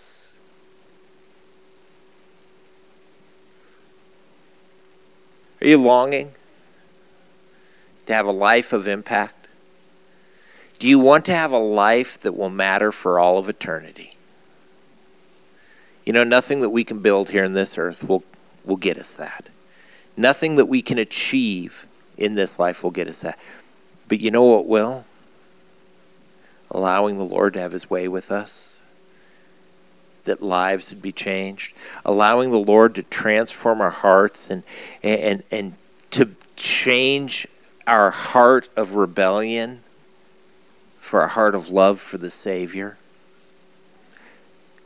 Are 5.60 5.66
you 5.66 5.78
longing? 5.78 6.32
to 8.10 8.14
have 8.16 8.26
a 8.26 8.32
life 8.32 8.72
of 8.72 8.88
impact? 8.88 9.48
Do 10.80 10.88
you 10.88 10.98
want 10.98 11.24
to 11.26 11.32
have 11.32 11.52
a 11.52 11.58
life 11.58 12.20
that 12.22 12.32
will 12.32 12.50
matter 12.50 12.90
for 12.90 13.20
all 13.20 13.38
of 13.38 13.48
eternity? 13.48 14.16
You 16.04 16.12
know, 16.12 16.24
nothing 16.24 16.60
that 16.62 16.70
we 16.70 16.82
can 16.82 16.98
build 16.98 17.30
here 17.30 17.44
in 17.44 17.52
this 17.52 17.78
earth 17.78 18.02
will, 18.02 18.24
will 18.64 18.76
get 18.76 18.98
us 18.98 19.14
that. 19.14 19.50
Nothing 20.16 20.56
that 20.56 20.66
we 20.66 20.82
can 20.82 20.98
achieve 20.98 21.86
in 22.16 22.34
this 22.34 22.58
life 22.58 22.82
will 22.82 22.90
get 22.90 23.06
us 23.06 23.20
that. 23.20 23.38
But 24.08 24.18
you 24.18 24.32
know 24.32 24.44
what 24.44 24.66
will? 24.66 25.04
Allowing 26.70 27.16
the 27.16 27.24
Lord 27.24 27.52
to 27.52 27.60
have 27.60 27.72
his 27.72 27.88
way 27.88 28.08
with 28.08 28.32
us, 28.32 28.69
that 30.24 30.42
lives 30.42 30.90
would 30.90 31.02
be 31.02 31.12
changed, 31.12 31.72
allowing 32.04 32.50
the 32.50 32.58
Lord 32.58 32.94
to 32.94 33.02
transform 33.02 33.80
our 33.80 33.90
hearts 33.90 34.50
and, 34.50 34.62
and, 35.02 35.42
and 35.50 35.74
to 36.10 36.30
change 36.56 37.46
our 37.86 38.10
heart 38.10 38.68
of 38.76 38.94
rebellion 38.94 39.80
for 40.98 41.22
a 41.22 41.28
heart 41.28 41.54
of 41.54 41.70
love 41.70 42.00
for 42.00 42.18
the 42.18 42.30
Savior, 42.30 42.96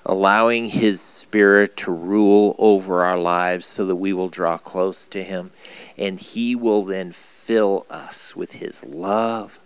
allowing 0.07 0.69
His 0.69 1.03
Spirit 1.03 1.77
to 1.79 1.93
rule 1.93 2.55
over 2.59 3.05
our 3.05 3.19
lives 3.19 3.67
so 3.67 3.85
that 3.85 3.97
we 3.97 4.13
will 4.13 4.29
draw 4.29 4.57
close 4.57 5.07
to 5.09 5.23
Him, 5.23 5.51
and 5.99 6.19
He 6.19 6.55
will 6.55 6.85
then 6.85 7.13
fill 7.13 7.85
us 7.91 8.35
with 8.35 8.53
His 8.53 8.85
love 8.85 9.59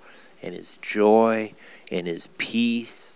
and 0.43 0.55
His 0.55 0.79
joy 0.79 1.55
and 1.91 2.07
His 2.07 2.27
peace, 2.39 3.08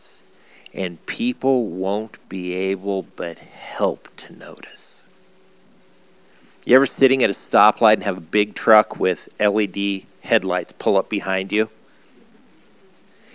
and 0.75 1.05
people 1.07 1.69
won't 1.69 2.29
be 2.29 2.55
able 2.55 3.03
but 3.17 3.39
help 3.39 4.09
to 4.17 4.33
notice. 4.33 5.05
You 6.65 6.77
ever 6.77 6.87
sitting 6.87 7.23
at 7.23 7.31
a 7.31 7.33
stoplight 7.33 7.95
and 7.95 8.05
have 8.05 8.17
a 8.17 8.21
big 8.21 8.55
truck 8.55 8.99
with 8.99 9.29
LED 9.41 10.05
headlights 10.23 10.73
pull 10.73 10.97
up 10.97 11.09
behind 11.09 11.51
you. 11.53 11.71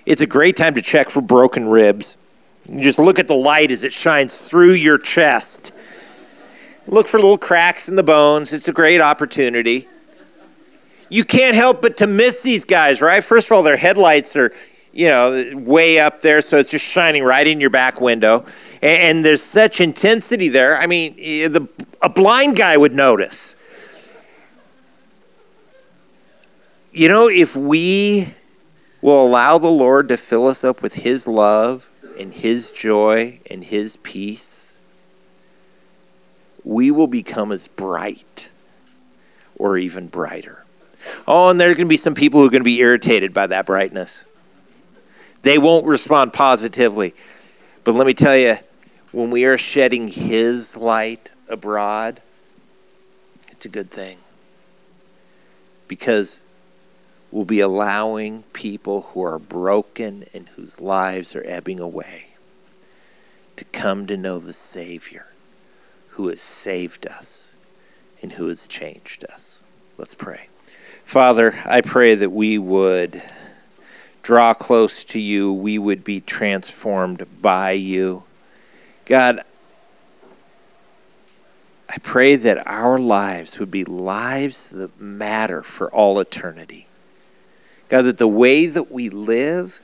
It's 0.06 0.22
a 0.22 0.28
great 0.28 0.56
time 0.56 0.74
to 0.76 0.82
check 0.82 1.10
for 1.10 1.22
broken 1.22 1.68
ribs. 1.68 2.16
You 2.70 2.82
just 2.82 3.00
look 3.00 3.20
at 3.20 3.28
the 3.28 3.36
light 3.36 3.72
as 3.72 3.84
it 3.84 3.92
shines 3.92 4.38
through 4.38 4.72
your 4.72 4.98
chest. 4.98 5.74
Look 6.88 7.08
for 7.08 7.18
little 7.18 7.38
cracks 7.38 7.90
in 7.90 7.98
the 7.98 8.04
bones. 8.04 8.54
It's 8.54 8.70
a 8.70 8.74
great 8.74 9.02
opportunity. 9.02 9.88
You 11.10 11.26
can't 11.26 11.56
help 11.56 11.82
but 11.82 11.98
to 11.98 12.08
miss 12.08 12.42
these 12.42 12.64
guys, 12.64 13.02
right? 13.02 13.24
First 13.24 13.48
of 13.48 13.52
all, 13.54 13.64
their 13.64 13.78
headlights 13.78 14.36
are, 14.38 14.54
you 14.98 15.08
know, 15.08 15.52
way 15.54 16.00
up 16.00 16.22
there, 16.22 16.42
so 16.42 16.58
it's 16.58 16.72
just 16.72 16.84
shining 16.84 17.24
right 17.24 17.46
in 17.46 17.62
your 17.62 17.70
back 17.70 18.02
window. 18.02 18.44
And, 18.82 18.98
and 18.98 19.26
there's 19.26 19.44
such 19.44 19.80
intensity 19.80 20.50
there. 20.50 20.76
I 20.76 20.88
mean, 20.88 21.16
the, 21.16 21.68
a 22.02 22.10
blind 22.10 22.56
guy 22.56 22.76
would 22.78 22.96
notice. 22.96 23.56
You 26.92 27.08
know, 27.08 27.28
if 27.28 27.56
we 27.56 28.34
will 29.00 29.24
allow 29.24 29.60
the 29.60 29.70
Lord 29.70 30.10
to 30.10 30.18
fill 30.18 30.48
us 30.48 30.64
up 30.64 30.82
with 30.82 30.96
His 30.96 31.28
love 31.28 31.92
and 32.20 32.34
His 32.34 32.72
joy 32.72 33.40
and 33.52 33.64
His 33.64 33.98
peace, 33.98 34.74
we 36.64 36.90
will 36.90 37.06
become 37.06 37.52
as 37.52 37.68
bright 37.68 38.50
or 39.58 39.78
even 39.78 40.08
brighter. 40.08 40.66
Oh, 41.28 41.52
and 41.52 41.62
there's 41.62 41.76
going 41.76 41.86
to 41.86 41.90
be 41.90 41.98
some 41.98 42.16
people 42.16 42.40
who 42.40 42.48
are 42.48 42.50
going 42.50 42.62
to 42.62 42.66
be 42.66 42.80
irritated 42.80 43.32
by 43.32 43.46
that 43.46 43.68
brightness. 43.68 44.26
They 45.48 45.58
won't 45.58 45.86
respond 45.86 46.34
positively. 46.34 47.16
But 47.86 47.96
let 47.96 48.06
me 48.06 48.14
tell 48.14 48.36
you, 48.36 48.58
when 49.14 49.32
we 49.32 49.46
are 49.46 49.58
shedding 49.58 50.10
His 50.10 50.76
light 50.76 51.32
abroad, 51.48 52.22
it's 53.52 53.66
a 53.66 53.70
good 53.70 53.90
thing. 53.90 54.18
Because 55.88 56.42
we'll 57.32 57.46
be 57.46 57.62
allowing 57.62 58.44
people 58.52 59.04
who 59.04 59.24
are 59.24 59.40
broken 59.40 60.26
and 60.34 60.50
whose 60.50 60.82
lives 60.82 61.34
are 61.34 61.48
ebbing 61.48 61.80
away 61.80 62.32
to 63.56 63.64
come 63.64 64.06
to 64.08 64.18
know 64.18 64.40
the 64.40 64.52
Savior 64.52 65.28
who 66.10 66.28
has 66.28 66.42
saved 66.42 67.08
us 67.08 67.54
and 68.22 68.34
who 68.34 68.50
has 68.50 68.68
changed 68.68 69.24
us. 69.24 69.64
Let's 69.98 70.14
pray. 70.14 70.50
Father, 71.06 71.58
I 71.64 71.80
pray 71.80 72.16
that 72.16 72.32
we 72.32 72.58
would 72.58 73.24
draw 74.28 74.54
close 74.54 75.06
to 75.06 75.20
you, 75.22 75.54
we 75.54 75.80
would 75.80 76.04
be 76.04 76.20
transformed 76.20 77.26
by 77.42 77.72
you. 77.72 78.24
God, 79.06 79.40
I 81.90 81.98
pray 82.00 82.36
that 82.36 82.68
our 82.68 83.00
lives 83.00 83.58
would 83.58 83.72
be 83.72 83.86
lives 83.86 84.68
that 84.72 85.00
matter 85.00 85.64
for 85.64 85.90
all 85.92 86.20
eternity. 86.20 86.88
God, 87.88 88.02
that 88.02 88.18
the 88.18 88.28
way 88.28 88.66
that 88.66 88.92
we 88.92 89.08
live 89.08 89.80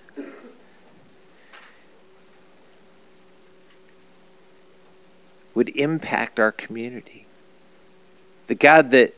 would 5.53 5.69
impact 5.69 6.37
our 6.37 6.51
community. 6.51 7.27
The 8.47 8.55
God 8.55 8.91
that 8.91 9.13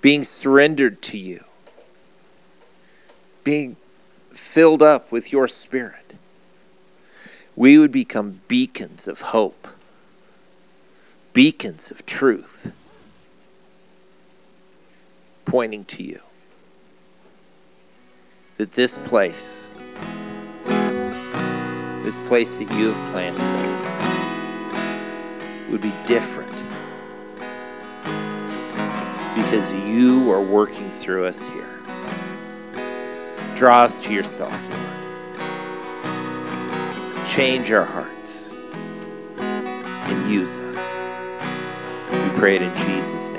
being 0.00 0.24
surrendered 0.24 1.02
to 1.02 1.18
you, 1.18 1.44
being 3.44 3.76
filled 4.38 4.82
up 4.82 5.10
with 5.12 5.32
your 5.32 5.48
spirit, 5.48 6.14
we 7.54 7.78
would 7.78 7.92
become 7.92 8.40
beacons 8.48 9.08
of 9.08 9.20
hope, 9.20 9.68
beacons 11.32 11.90
of 11.90 12.04
truth, 12.06 12.72
pointing 15.44 15.84
to 15.84 16.02
you 16.02 16.20
that 18.56 18.72
this 18.72 18.98
place, 19.00 19.70
this 22.02 22.18
place 22.28 22.54
that 22.56 22.70
you 22.76 22.92
have 22.92 23.12
planted 23.12 23.40
us, 23.40 23.86
would 25.70 25.80
be 25.80 25.92
different 26.06 26.50
because 29.34 29.72
you 29.74 30.30
are 30.30 30.40
working 30.40 30.90
through 30.90 31.26
us 31.26 31.46
here. 31.48 31.75
Draw 33.56 33.84
us 33.84 33.98
to 34.04 34.12
yourself, 34.12 34.52
Lord. 34.70 35.08
Change 37.26 37.72
our 37.72 37.84
hearts 37.84 38.50
and 39.92 40.32
use 40.32 40.58
us. 40.58 40.78
We 42.12 42.38
pray 42.38 42.56
it 42.56 42.62
in 42.62 42.76
Jesus' 42.86 43.28
name. 43.30 43.35